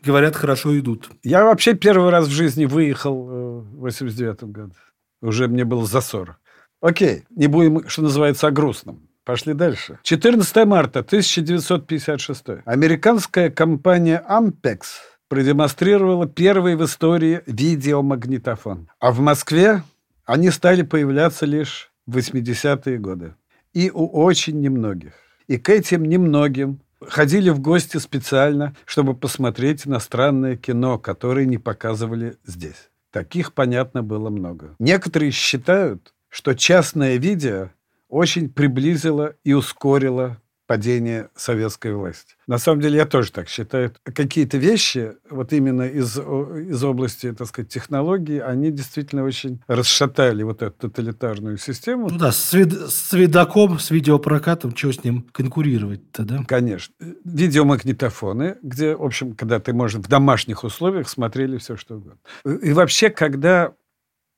говорят, 0.03 0.35
хорошо 0.35 0.77
идут. 0.79 1.09
Я 1.23 1.43
вообще 1.43 1.73
первый 1.73 2.09
раз 2.09 2.27
в 2.27 2.31
жизни 2.31 2.65
выехал 2.65 3.29
э, 3.29 3.59
в 3.59 3.79
89 3.79 4.43
году. 4.45 4.73
Уже 5.21 5.47
мне 5.47 5.65
было 5.65 5.85
за 5.85 6.01
40. 6.01 6.39
Окей, 6.81 7.23
не 7.29 7.47
будем, 7.47 7.87
что 7.89 8.03
называется, 8.03 8.47
о 8.47 8.51
грустном. 8.51 9.07
Пошли 9.23 9.53
дальше. 9.53 9.99
14 10.03 10.65
марта 10.65 10.99
1956. 10.99 12.63
Американская 12.65 13.49
компания 13.49 14.23
Ampex 14.29 14.79
продемонстрировала 15.27 16.27
первый 16.27 16.75
в 16.75 16.85
истории 16.85 17.41
видеомагнитофон. 17.45 18.89
А 18.99 19.11
в 19.11 19.19
Москве 19.19 19.83
они 20.25 20.49
стали 20.49 20.83
появляться 20.83 21.45
лишь 21.45 21.91
в 22.05 22.17
80-е 22.17 22.97
годы. 22.99 23.35
И 23.73 23.91
у 23.93 24.07
очень 24.07 24.61
немногих. 24.61 25.13
И 25.47 25.57
к 25.57 25.69
этим 25.69 26.05
немногим 26.05 26.79
ходили 27.01 27.49
в 27.49 27.59
гости 27.59 27.97
специально, 27.97 28.75
чтобы 28.85 29.13
посмотреть 29.13 29.85
иностранное 29.85 30.55
кино, 30.55 30.97
которое 30.97 31.45
не 31.45 31.57
показывали 31.57 32.37
здесь. 32.45 32.89
Таких, 33.11 33.53
понятно, 33.53 34.03
было 34.03 34.29
много. 34.29 34.75
Некоторые 34.79 35.31
считают, 35.31 36.13
что 36.29 36.53
частное 36.53 37.17
видео 37.17 37.69
очень 38.09 38.49
приблизило 38.49 39.35
и 39.43 39.53
ускорило 39.53 40.37
падение 40.67 41.29
советской 41.35 41.93
власти. 41.93 42.35
На 42.45 42.57
самом 42.57 42.81
деле 42.81 42.97
я 42.97 43.05
тоже 43.05 43.31
так 43.31 43.47
считаю. 43.47 43.93
Какие-то 44.03 44.57
вещи, 44.57 45.13
вот 45.29 45.53
именно 45.53 45.83
из, 45.83 46.17
из 46.17 46.83
области, 46.83 47.31
так 47.31 47.47
сказать, 47.47 47.69
технологий, 47.69 48.39
они 48.39 48.69
действительно 48.71 49.23
очень 49.23 49.61
расшатали 49.67 50.43
вот 50.43 50.61
эту 50.61 50.89
тоталитарную 50.89 51.57
систему. 51.57 52.09
Ну 52.09 52.17
да, 52.17 52.31
с, 52.31 52.53
вид, 52.53 52.73
с 52.73 53.13
видоком, 53.13 53.79
с 53.79 53.89
видеопрокатом, 53.89 54.75
что 54.75 54.91
с 54.91 55.03
ним 55.03 55.25
конкурировать-то, 55.31 56.23
да? 56.23 56.43
Конечно. 56.45 56.93
Видеомагнитофоны, 57.23 58.57
где, 58.61 58.95
в 58.95 59.03
общем, 59.03 59.35
когда 59.35 59.59
ты 59.59 59.73
можешь 59.73 60.01
в 60.01 60.07
домашних 60.09 60.65
условиях 60.65 61.07
смотрели 61.07 61.57
все, 61.57 61.77
что 61.77 61.95
угодно. 61.95 62.19
И 62.61 62.73
вообще, 62.73 63.09
когда 63.09 63.73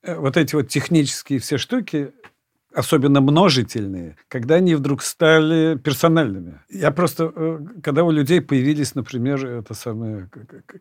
вот 0.04 0.38
эти 0.38 0.56
вот 0.56 0.68
технические 0.68 1.40
все 1.40 1.58
штуки, 1.58 2.12
особенно 2.74 3.20
множительные, 3.22 4.16
когда 4.28 4.56
они 4.56 4.76
вдруг 4.76 5.02
стали 5.02 5.78
персональными. 5.78 6.60
Я 6.70 6.92
просто, 6.92 7.32
э, 7.36 7.60
когда 7.84 8.04
у 8.04 8.12
людей 8.12 8.42
появились, 8.42 8.96
например, 8.96 9.46
это 9.46 9.74
самое 9.74 10.30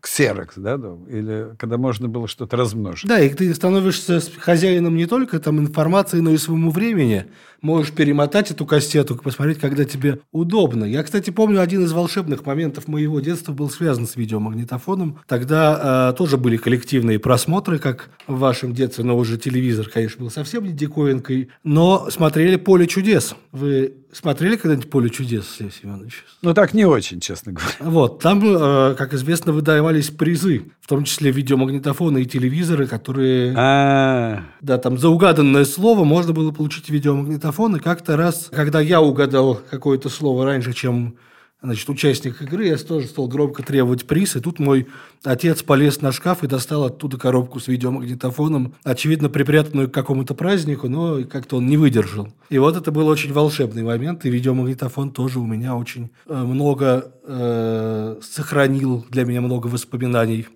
ксерокс, 0.00 0.54
да, 0.56 0.74
или 1.08 1.56
когда 1.58 1.78
можно 1.78 2.08
было 2.08 2.28
что-то 2.28 2.56
размножить. 2.56 3.08
Да, 3.08 3.20
и 3.20 3.30
ты 3.30 3.52
становишься 3.54 4.20
хозяином 4.38 4.96
не 4.96 5.06
только 5.06 5.38
там 5.38 5.58
информации, 5.58 6.20
но 6.20 6.30
и 6.30 6.36
своему 6.36 6.70
времени. 6.70 7.26
Можешь 7.60 7.92
перемотать 7.92 8.50
эту 8.50 8.66
кассету, 8.66 9.16
посмотреть, 9.16 9.58
когда 9.58 9.84
тебе 9.84 10.20
удобно. 10.30 10.84
Я, 10.84 11.02
кстати, 11.02 11.30
помню, 11.30 11.60
один 11.60 11.84
из 11.84 11.92
волшебных 11.92 12.46
моментов 12.46 12.86
моего 12.86 13.18
детства 13.18 13.52
был 13.52 13.68
связан 13.68 14.06
с 14.06 14.14
видеомагнитофоном. 14.14 15.18
Тогда 15.26 16.10
э, 16.12 16.16
тоже 16.16 16.36
были 16.36 16.56
коллективные 16.56 17.18
просмотры, 17.18 17.78
как 17.78 18.10
в 18.26 18.38
вашем 18.38 18.74
детстве, 18.74 19.04
но 19.04 19.16
уже 19.16 19.38
телевизор, 19.38 19.88
конечно, 19.88 20.24
был 20.24 20.30
совсем 20.30 20.64
не 20.64 20.72
диковинкой. 20.72 21.48
Но 21.64 21.77
смотрели 22.10 22.56
«Поле 22.56 22.86
чудес». 22.86 23.34
Вы 23.52 23.94
смотрели 24.12 24.56
когда-нибудь 24.56 24.90
«Поле 24.90 25.10
чудес», 25.10 25.44
Сергей 25.58 25.72
Семенович? 25.82 26.24
Ну, 26.42 26.54
так 26.54 26.74
не 26.74 26.84
очень, 26.84 27.20
честно 27.20 27.52
говоря. 27.52 27.74
Вот. 27.80 28.20
Там, 28.20 28.42
э, 28.44 28.94
как 28.96 29.14
известно, 29.14 29.52
выдавались 29.52 30.10
призы, 30.10 30.70
в 30.80 30.88
том 30.88 31.04
числе 31.04 31.30
видеомагнитофоны 31.30 32.22
и 32.22 32.26
телевизоры, 32.26 32.86
которые... 32.86 33.54
А-а-а. 33.56 34.44
Да, 34.60 34.78
там 34.78 34.98
за 34.98 35.08
угаданное 35.08 35.64
слово 35.64 36.04
можно 36.04 36.32
было 36.32 36.50
получить 36.52 36.88
видеомагнитофон. 36.90 37.76
И 37.76 37.80
как-то 37.80 38.16
раз, 38.16 38.48
когда 38.50 38.80
я 38.80 39.00
угадал 39.00 39.60
какое-то 39.70 40.08
слово 40.08 40.44
раньше, 40.44 40.72
чем 40.72 41.16
значит, 41.62 41.88
участник 41.88 42.40
игры, 42.40 42.66
я 42.66 42.76
тоже 42.76 43.06
стал 43.06 43.26
громко 43.26 43.62
требовать 43.62 44.06
приз, 44.06 44.36
и 44.36 44.40
тут 44.40 44.58
мой 44.58 44.86
отец 45.24 45.62
полез 45.62 46.00
на 46.00 46.12
шкаф 46.12 46.44
и 46.44 46.46
достал 46.46 46.84
оттуда 46.84 47.18
коробку 47.18 47.58
с 47.60 47.68
видеомагнитофоном, 47.68 48.74
очевидно, 48.84 49.28
припрятанную 49.28 49.88
к 49.88 49.94
какому-то 49.94 50.34
празднику, 50.34 50.88
но 50.88 51.24
как-то 51.24 51.56
он 51.56 51.66
не 51.66 51.76
выдержал. 51.76 52.28
И 52.48 52.58
вот 52.58 52.76
это 52.76 52.92
был 52.92 53.08
очень 53.08 53.32
волшебный 53.32 53.82
момент, 53.82 54.24
и 54.24 54.30
видеомагнитофон 54.30 55.10
тоже 55.10 55.40
у 55.40 55.46
меня 55.46 55.76
очень 55.76 56.10
э, 56.26 56.34
много 56.34 57.12
э, 57.24 58.16
сохранил 58.22 59.04
для 59.10 59.24
меня 59.24 59.40
много 59.40 59.66
воспоминаний 59.66 60.46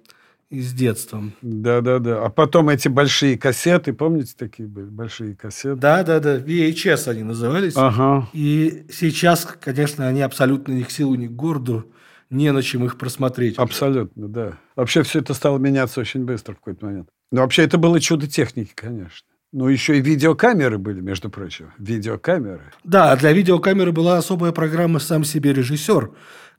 из 0.52 0.72
детства. 0.74 1.22
Да-да-да. 1.40 2.24
А 2.24 2.28
потом 2.28 2.68
эти 2.68 2.88
большие 2.88 3.38
кассеты, 3.38 3.94
помните, 3.94 4.34
такие 4.36 4.68
были 4.68 4.84
большие 4.84 5.34
кассеты? 5.34 5.76
Да-да-да. 5.76 6.36
VHS 6.36 7.08
они 7.08 7.22
назывались. 7.22 7.72
Ага. 7.74 8.28
И 8.34 8.84
сейчас, 8.92 9.46
конечно, 9.60 10.06
они 10.06 10.20
абсолютно 10.20 10.72
ни 10.72 10.82
к 10.82 10.90
силу, 10.90 11.14
ни 11.14 11.26
к 11.26 11.32
городу. 11.32 11.86
Не 12.28 12.52
на 12.52 12.62
чем 12.62 12.84
их 12.84 12.96
просмотреть. 12.96 13.58
Абсолютно, 13.58 14.28
да. 14.28 14.58
Вообще 14.76 15.02
все 15.02 15.20
это 15.20 15.34
стало 15.34 15.58
меняться 15.58 16.00
очень 16.00 16.24
быстро 16.24 16.54
в 16.54 16.56
какой-то 16.56 16.86
момент. 16.86 17.08
Но 17.30 17.42
вообще 17.42 17.64
это 17.64 17.76
было 17.76 18.00
чудо 18.00 18.26
техники, 18.26 18.72
конечно. 18.74 19.26
Ну, 19.52 19.68
еще 19.68 19.98
и 19.98 20.00
видеокамеры 20.00 20.78
были, 20.78 21.00
между 21.00 21.28
прочим. 21.28 21.72
Видеокамеры. 21.78 22.72
Да, 22.84 23.14
для 23.16 23.32
видеокамеры 23.32 23.92
была 23.92 24.16
особая 24.16 24.52
программа 24.52 24.98
«Сам 24.98 25.24
себе 25.24 25.52
режиссер», 25.52 26.10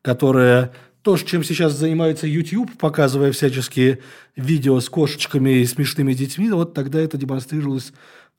которая 0.03 0.73
то, 1.03 1.17
чем 1.17 1.43
сейчас 1.43 1.73
занимается 1.73 2.25
YouTube, 2.25 2.77
показывая 2.77 3.31
всяческие 3.33 3.99
видео 4.35 4.79
с 4.79 4.89
кошечками 4.89 5.59
и 5.59 5.65
смешными 5.65 6.13
детьми, 6.13 6.49
вот 6.49 6.73
тогда 6.73 7.01
это 7.01 7.17
демонстрировалось 7.17 7.91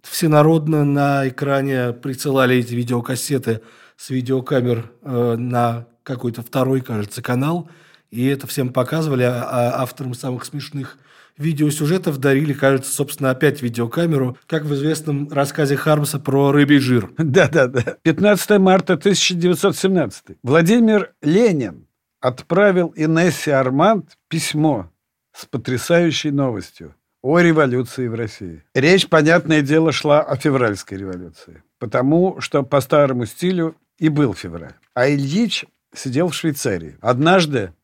всенародно 0.03 0.85
на 0.85 1.29
экране, 1.29 1.93
присылали 1.93 2.57
эти 2.57 2.75
видеокассеты 2.75 3.61
с 3.97 4.11
видеокамер 4.11 4.91
э, 5.03 5.37
на 5.37 5.87
какой-то 6.03 6.43
второй, 6.43 6.81
кажется, 6.81 7.23
канал, 7.23 7.69
и 8.11 8.27
это 8.27 8.47
всем 8.47 8.73
показывали, 8.73 9.25
а, 9.25 9.43
а 9.43 9.83
авторам 9.83 10.15
самых 10.15 10.45
смешных 10.45 10.99
видеосюжетов 11.37 12.19
дарили, 12.19 12.53
кажется, 12.53 12.93
собственно, 12.93 13.31
опять 13.31 13.61
видеокамеру, 13.61 14.39
как 14.47 14.65
в 14.65 14.75
известном 14.75 15.29
рассказе 15.31 15.77
Хармса 15.77 16.19
про 16.19 16.53
рыбий 16.53 16.79
жир. 16.79 17.11
Да-да-да. 17.19 17.97
15 18.03 18.59
марта 18.59 18.95
1917. 18.95 20.39
Владимир 20.43 21.13
Ленин 21.23 21.87
отправил 22.25 22.95
Инессе 22.97 23.55
Арманд 23.55 24.17
письмо 24.29 24.91
с 25.37 25.45
потрясающей 25.45 26.31
новостью 26.31 26.95
о 27.21 27.39
революции 27.39 28.09
в 28.09 28.15
России. 28.15 28.65
Речь, 28.75 29.09
понятное 29.09 29.61
дело, 29.61 29.93
шла 29.93 30.23
о 30.23 30.35
февральской 30.37 30.97
революции, 30.97 31.63
потому 31.79 32.41
что 32.41 32.63
по 32.63 32.81
старому 32.81 33.27
стилю 33.27 33.77
и 33.99 34.09
был 34.09 34.33
февраль. 34.33 34.73
А 34.95 35.07
Ильич 35.07 35.67
сидел 35.95 36.29
в 36.29 36.35
Швейцарии. 36.35 36.97
Однажды, 37.03 37.75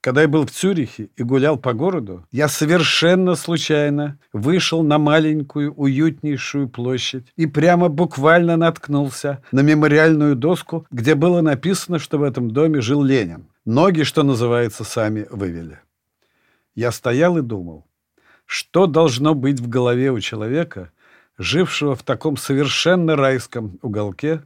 когда 0.00 0.22
я 0.22 0.28
был 0.28 0.46
в 0.46 0.52
Цюрихе 0.52 1.08
и 1.16 1.24
гулял 1.24 1.56
по 1.56 1.72
городу, 1.72 2.24
я 2.30 2.46
совершенно 2.46 3.34
случайно 3.34 4.20
вышел 4.32 4.84
на 4.84 4.98
маленькую, 4.98 5.74
уютнейшую 5.74 6.68
площадь 6.68 7.26
и 7.34 7.46
прямо 7.46 7.88
буквально 7.88 8.56
наткнулся 8.56 9.42
на 9.50 9.62
мемориальную 9.62 10.36
доску, 10.36 10.86
где 10.92 11.16
было 11.16 11.40
написано, 11.40 11.98
что 11.98 12.18
в 12.18 12.22
этом 12.22 12.52
доме 12.52 12.80
жил 12.80 13.02
Ленин. 13.02 13.49
Ноги, 13.66 14.04
что 14.04 14.22
называется, 14.22 14.84
сами 14.84 15.26
вывели. 15.30 15.80
Я 16.74 16.92
стоял 16.92 17.36
и 17.36 17.42
думал, 17.42 17.86
что 18.46 18.86
должно 18.86 19.34
быть 19.34 19.60
в 19.60 19.68
голове 19.68 20.10
у 20.10 20.20
человека, 20.20 20.92
жившего 21.36 21.94
в 21.94 22.02
таком 22.02 22.36
совершенно 22.36 23.16
райском 23.16 23.78
уголке 23.82 24.42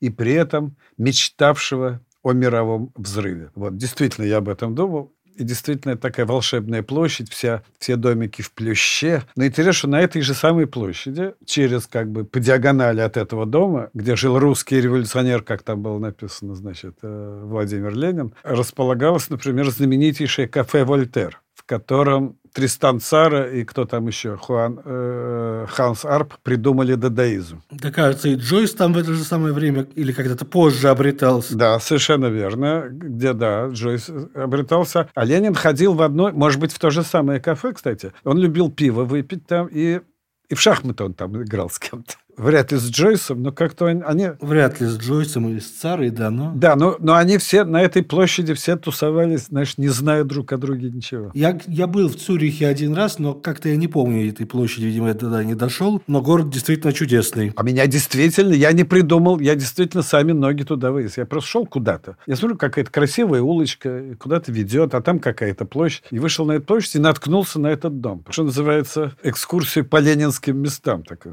и 0.00 0.08
при 0.08 0.32
этом 0.32 0.76
мечтавшего 0.96 2.00
о 2.22 2.32
мировом 2.32 2.92
взрыве. 2.94 3.50
Вот, 3.54 3.76
действительно, 3.76 4.24
я 4.24 4.38
об 4.38 4.48
этом 4.48 4.74
думал. 4.74 5.14
И 5.36 5.44
действительно, 5.44 5.96
такая 5.96 6.24
волшебная 6.24 6.82
площадь, 6.82 7.30
вся, 7.30 7.62
все 7.78 7.96
домики 7.96 8.40
в 8.40 8.52
плюще. 8.52 9.22
Но 9.36 9.44
интересно, 9.44 9.72
что 9.72 9.88
на 9.88 10.00
этой 10.00 10.22
же 10.22 10.32
самой 10.32 10.66
площади, 10.66 11.34
через 11.44 11.86
как 11.86 12.10
бы 12.10 12.24
по 12.24 12.40
диагонали 12.40 13.00
от 13.00 13.18
этого 13.18 13.44
дома, 13.44 13.90
где 13.92 14.16
жил 14.16 14.38
русский 14.38 14.80
революционер, 14.80 15.42
как 15.42 15.62
там 15.62 15.82
было 15.82 15.98
написано, 15.98 16.54
значит, 16.54 16.98
э, 17.02 17.42
Владимир 17.44 17.94
Ленин, 17.94 18.34
располагалось, 18.42 19.28
например, 19.28 19.70
знаменитейшее 19.70 20.48
кафе 20.48 20.84
«Вольтер», 20.84 21.42
в 21.54 21.64
котором 21.64 22.38
Тристан 22.56 23.00
Цара 23.00 23.50
и 23.50 23.64
кто 23.64 23.84
там 23.84 24.06
еще, 24.06 24.38
Хуан, 24.38 24.80
э, 24.82 25.66
Ханс 25.68 26.06
Арп 26.06 26.38
придумали 26.42 26.94
дадаизм. 26.94 27.62
Да, 27.70 27.92
кажется, 27.92 28.30
и 28.30 28.36
Джойс 28.36 28.72
там 28.72 28.94
в 28.94 28.98
это 28.98 29.12
же 29.12 29.24
самое 29.24 29.52
время 29.52 29.86
или 29.94 30.10
когда-то 30.10 30.46
позже 30.46 30.88
обретался. 30.88 31.54
Да, 31.54 31.78
совершенно 31.78 32.28
верно. 32.28 32.86
Где, 32.88 33.34
да, 33.34 33.66
Джойс 33.66 34.08
обретался. 34.34 35.10
А 35.14 35.26
Ленин 35.26 35.54
ходил 35.54 35.92
в 35.92 36.00
одно, 36.00 36.32
может 36.32 36.58
быть, 36.58 36.72
в 36.72 36.78
то 36.78 36.88
же 36.88 37.02
самое 37.02 37.40
кафе, 37.40 37.74
кстати. 37.74 38.14
Он 38.24 38.38
любил 38.38 38.70
пиво 38.70 39.04
выпить 39.04 39.46
там, 39.46 39.66
и, 39.66 40.00
и 40.48 40.54
в 40.54 40.58
шахматы 40.58 41.04
он 41.04 41.12
там 41.12 41.42
играл 41.42 41.68
с 41.68 41.78
кем-то. 41.78 42.14
Вряд 42.36 42.72
ли 42.72 42.78
с 42.78 42.90
Джойсом, 42.90 43.42
но 43.42 43.52
как-то 43.52 43.86
они... 43.86 44.28
Вряд 44.40 44.80
ли 44.80 44.86
с 44.86 44.98
Джойсом 44.98 45.48
или 45.48 45.58
с 45.58 45.70
Царой, 45.70 46.10
да, 46.10 46.30
но... 46.30 46.52
Да, 46.54 46.76
но, 46.76 46.96
но 46.98 47.14
они 47.14 47.38
все 47.38 47.64
на 47.64 47.80
этой 47.80 48.02
площади 48.02 48.52
все 48.54 48.76
тусовались, 48.76 49.46
знаешь, 49.46 49.78
не 49.78 49.88
зная 49.88 50.24
друг 50.24 50.52
о 50.52 50.58
друге 50.58 50.90
ничего. 50.90 51.30
Я, 51.34 51.58
я 51.66 51.86
был 51.86 52.08
в 52.08 52.16
Цюрихе 52.16 52.66
один 52.66 52.94
раз, 52.94 53.18
но 53.18 53.34
как-то 53.34 53.68
я 53.68 53.76
не 53.76 53.88
помню 53.88 54.28
этой 54.28 54.46
площади, 54.46 54.84
видимо, 54.84 55.08
я 55.08 55.14
туда 55.14 55.42
не 55.44 55.54
дошел. 55.54 56.02
Но 56.06 56.20
город 56.20 56.50
действительно 56.50 56.92
чудесный. 56.92 57.52
А 57.56 57.62
меня 57.62 57.86
действительно, 57.86 58.52
я 58.52 58.72
не 58.72 58.84
придумал, 58.84 59.40
я 59.40 59.54
действительно 59.54 60.02
сами 60.02 60.32
ноги 60.32 60.62
туда 60.62 60.92
вывез. 60.92 61.16
Я 61.16 61.24
просто 61.24 61.50
шел 61.50 61.66
куда-то. 61.66 62.16
Я 62.26 62.36
смотрю, 62.36 62.58
какая-то 62.58 62.90
красивая 62.90 63.40
улочка, 63.40 64.16
куда-то 64.18 64.52
ведет, 64.52 64.94
а 64.94 65.00
там 65.00 65.20
какая-то 65.20 65.64
площадь. 65.64 66.04
И 66.10 66.18
вышел 66.18 66.44
на 66.44 66.52
эту 66.52 66.66
площадь 66.66 66.96
и 66.96 66.98
наткнулся 66.98 67.58
на 67.58 67.68
этот 67.68 68.00
дом. 68.00 68.24
Что 68.28 68.44
называется, 68.44 69.12
экскурсию 69.22 69.86
по 69.86 69.98
ленинским 69.98 70.58
местам 70.58 71.02
так 71.02 71.26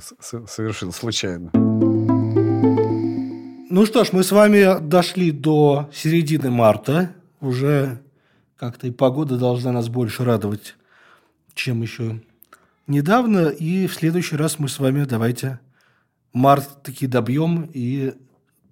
совершил 0.48 0.93
случайно. 0.94 1.52
Ну 3.70 3.86
что 3.86 4.04
ж, 4.04 4.10
мы 4.12 4.24
с 4.24 4.32
вами 4.32 4.80
дошли 4.80 5.32
до 5.32 5.90
середины 5.92 6.52
марта. 6.52 7.16
Уже 7.42 8.00
как-то 8.56 8.88
и 8.88 8.92
погода 8.92 9.38
должна 9.38 9.72
нас 9.72 9.90
больше 9.90 10.24
радовать, 10.24 10.76
чем 11.56 11.82
еще 11.82 12.22
недавно. 12.88 13.48
И 13.48 13.88
в 13.88 13.94
следующий 13.94 14.36
раз 14.36 14.60
мы 14.60 14.70
с 14.70 14.80
вами 14.80 15.06
давайте 15.06 15.60
март 16.34 16.84
таки 16.84 17.08
добьем 17.08 17.70
и 17.74 18.14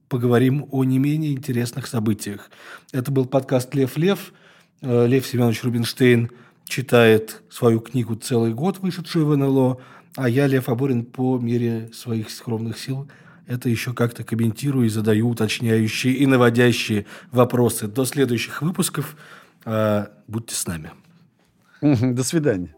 поговорим 0.07 0.67
о 0.71 0.84
не 0.84 0.99
менее 0.99 1.31
интересных 1.31 1.88
событиях. 1.88 2.51
Это 2.91 3.12
был 3.12 3.25
подкаст 3.25 3.73
«Лев 3.73 3.97
Лев». 3.97 4.34
Э, 4.81 5.07
Лев 5.07 5.25
Семенович 5.25 5.63
Рубинштейн 5.63 6.29
читает 6.65 7.41
свою 7.49 7.79
книгу 7.79 8.15
«Целый 8.15 8.53
год», 8.53 8.79
вышедшую 8.79 9.26
в 9.26 9.38
НЛО. 9.38 9.78
А 10.16 10.28
я, 10.28 10.47
Лев 10.47 10.70
Аборин, 10.70 11.05
по 11.05 11.38
мере 11.39 11.89
своих 11.93 12.30
скромных 12.30 12.78
сил 12.78 13.09
это 13.47 13.70
еще 13.70 13.93
как-то 13.93 14.24
комментирую 14.24 14.86
и 14.86 14.89
задаю 14.89 15.30
уточняющие 15.30 16.14
и 16.14 16.26
наводящие 16.26 17.05
вопросы. 17.32 17.88
До 17.88 18.05
следующих 18.05 18.62
выпусков. 18.62 19.18
А, 19.66 20.12
будьте 20.28 20.55
с 20.55 20.66
нами. 20.68 20.91
До 21.82 22.24
свидания. 22.24 22.76